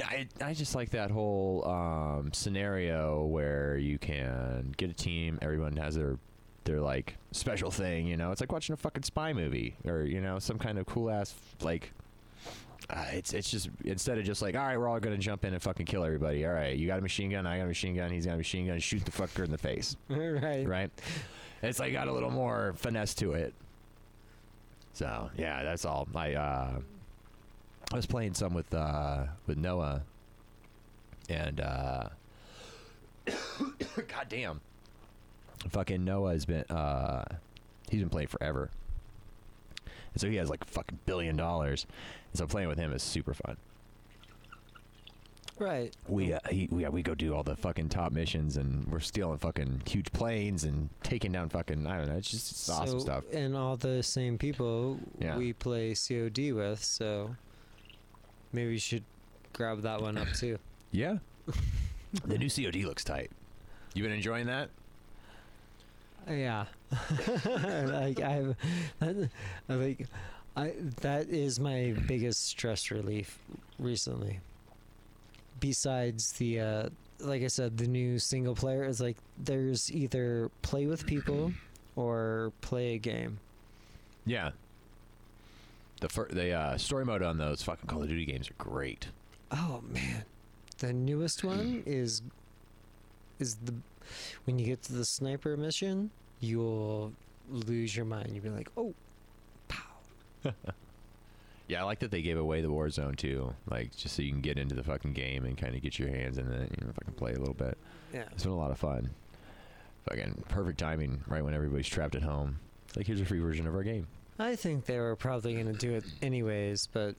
[0.00, 5.76] I, I just like that whole um, scenario where you can get a team, everyone
[5.76, 6.18] has their
[6.64, 8.30] their like special thing, you know.
[8.30, 11.34] It's like watching a fucking spy movie or you know some kind of cool ass
[11.60, 11.92] like.
[12.90, 15.54] Uh, it's it's just instead of just like all right we're all gonna jump in
[15.54, 17.94] and fucking kill everybody all right you got a machine gun I got a machine
[17.94, 20.66] gun he's got a machine gun shoot the fucker in the face right.
[20.66, 20.90] right?
[21.62, 23.54] It's like got a little more finesse to it.
[24.94, 26.08] So yeah, that's all.
[26.14, 26.80] I uh,
[27.92, 30.02] I was playing some with uh, with Noah,
[31.28, 32.08] and uh,
[33.28, 34.60] God damn,
[35.68, 37.24] fucking Noah has been uh,
[37.90, 38.70] he's been playing forever,
[39.84, 41.86] and so he has like fucking billion dollars,
[42.32, 43.56] and so playing with him is super fun.
[45.58, 45.94] Right.
[46.08, 49.00] We uh, he, we, yeah, we go do all the fucking top missions, and we're
[49.00, 52.16] stealing fucking huge planes and taking down fucking I don't know.
[52.16, 53.24] It's just it's awesome So- stuff.
[53.32, 55.36] And all the same people Yeah.
[55.36, 57.36] we play COD with, so
[58.52, 59.04] maybe you should
[59.52, 60.58] grab that one up too.
[60.94, 61.16] Yeah,
[62.26, 63.30] the new COD looks tight.
[63.94, 64.68] You been enjoying that?
[66.28, 66.66] Yeah.
[67.46, 68.54] like I've
[69.00, 69.28] I
[69.68, 70.06] like
[70.54, 73.38] I that is my biggest stress relief
[73.78, 74.40] recently.
[75.60, 76.88] Besides the uh
[77.20, 81.52] like I said, the new single player is like there's either play with people
[81.96, 83.38] or play a game.
[84.26, 84.50] Yeah.
[86.02, 89.06] The fir- the uh, story mode on those fucking Call of Duty games are great.
[89.52, 90.24] Oh man.
[90.78, 92.22] The newest one is
[93.38, 93.72] is the
[94.44, 96.10] when you get to the sniper mission,
[96.40, 97.12] you'll
[97.48, 98.30] lose your mind.
[98.34, 98.94] You'll be like, "Oh,
[99.68, 99.84] pow."
[101.68, 104.42] Yeah, I like that they gave away the Warzone too, like just so you can
[104.42, 106.92] get into the fucking game and kind of get your hands in it, you know,
[106.92, 107.78] fucking play a little bit.
[108.12, 108.24] Yeah.
[108.32, 109.08] It's been a lot of fun.
[110.06, 112.58] Fucking perfect timing, right when everybody's trapped at home.
[112.94, 114.06] Like here's a free version of our game.
[114.42, 117.14] I think they were probably going to do it anyways, but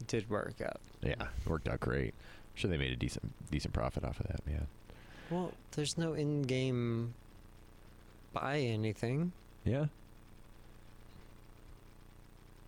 [0.00, 0.80] it did work out.
[1.02, 2.14] Yeah, it worked out great.
[2.54, 4.66] sure they made a decent decent profit off of that, man.
[5.30, 7.14] Well, there's no in-game
[8.32, 9.32] buy anything.
[9.64, 9.86] Yeah.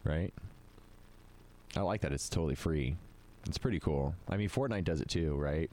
[0.04, 0.32] Right.
[1.76, 2.96] I like that it's totally free.
[3.46, 4.14] It's pretty cool.
[4.28, 5.70] I mean, Fortnite does it too, right?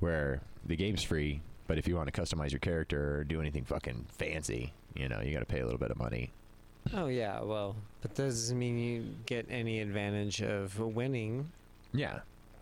[0.00, 3.64] Where the game's free, but if you want to customize your character or do anything
[3.64, 6.32] fucking fancy, you know, you got to pay a little bit of money.
[6.94, 11.50] Oh yeah, well, but doesn't mean you get any advantage of winning.
[11.92, 12.20] Yeah.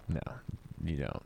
[0.08, 0.20] No,
[0.84, 1.22] you don't.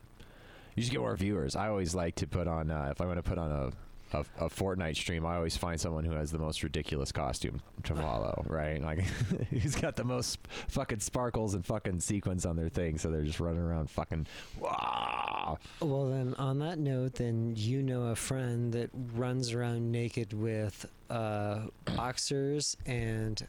[0.75, 1.55] You just get more viewers.
[1.55, 3.71] I always like to put on uh, if I want to put on a,
[4.13, 5.25] a a Fortnite stream.
[5.25, 8.43] I always find someone who has the most ridiculous costume to follow.
[8.47, 8.99] Right, like
[9.49, 12.97] who's got the most fucking sparkles and fucking sequins on their thing.
[12.97, 14.27] So they're just running around fucking.
[14.59, 15.57] Wow.
[15.81, 20.85] Well, then on that note, then you know a friend that runs around naked with
[21.09, 21.61] uh,
[21.95, 23.45] boxers and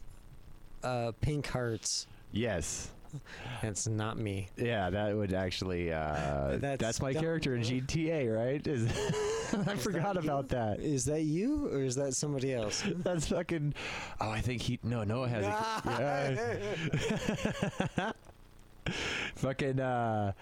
[0.83, 2.07] uh, pink hearts.
[2.31, 2.89] Yes.
[3.61, 4.47] That's not me.
[4.57, 5.91] Yeah, that would actually.
[5.91, 8.65] Uh, that's, That's my character in GTA, right?
[8.65, 8.85] Is
[9.67, 10.29] I forgot that you?
[10.29, 10.79] about that.
[10.79, 12.83] Is that you or is that somebody else?
[12.97, 13.73] That's fucking.
[14.19, 14.79] Oh, I think he.
[14.83, 15.45] No, Noah has.
[15.45, 18.13] A,
[19.35, 19.79] fucking.
[19.79, 20.33] Uh,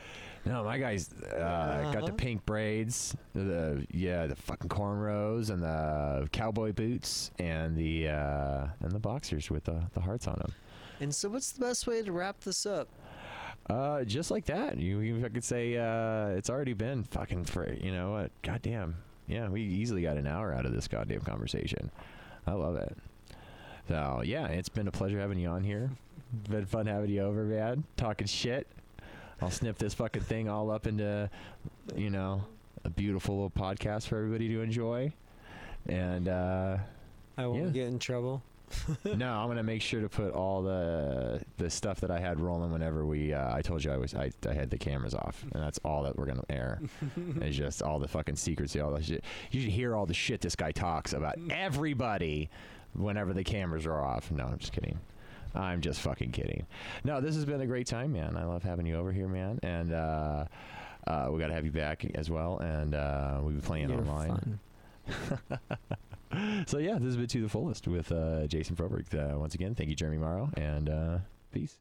[0.45, 2.13] no, my guy's uh, got the Uh-huh.
[2.15, 8.91] pink braids, the yeah, the fucking cornrows, and the cowboy boots, and the uh, and
[8.91, 10.53] the boxers with the the hearts on them.
[10.99, 12.87] And so, what's the best way to wrap this up?
[13.69, 14.77] Uh, just like that.
[14.77, 18.31] You, you I could say uh, it's already been fucking for you know what?
[18.41, 18.95] Goddamn.
[19.27, 21.91] Yeah, we easily got an hour out of this goddamn conversation.
[22.47, 22.97] I love it.
[23.87, 25.91] So yeah, it's been a pleasure having you on here.
[26.49, 27.83] Been fun having you over, man.
[27.97, 28.67] Talking shit.
[29.41, 31.27] I'll snip this fucking thing all up into,
[31.95, 32.43] you know,
[32.83, 35.11] a beautiful little podcast for everybody to enjoy.
[35.87, 36.77] And uh,
[37.37, 37.69] I won't Yeah.
[37.71, 38.43] get in trouble.
[39.03, 42.71] no, I'm gonna make sure to put all the the stuff that I had rolling
[42.71, 43.33] whenever we.
[43.33, 46.03] Uh, I told you I was I, I had the cameras off, and that's all
[46.03, 46.81] that we're gonna air.
[47.41, 49.23] it's just all the fucking secrets, all that shit.
[49.51, 52.49] You should hear all the shit this guy talks about everybody
[52.93, 54.31] whenever the cameras are off.
[54.31, 54.99] No, I'm just kidding.
[55.55, 56.65] I'm just fucking kidding.
[57.03, 58.37] No, this has been a great time, man.
[58.37, 59.59] I love having you over here, man.
[59.63, 60.45] And uh,
[61.07, 62.59] uh, we got to have you back as well.
[62.59, 64.59] And uh, we'll be playing You're online.
[66.67, 69.13] So yeah, this has been to the fullest with uh, Jason Froberg.
[69.13, 71.17] Uh, once again, thank you, Jeremy Morrow, and uh,
[71.51, 71.79] peace.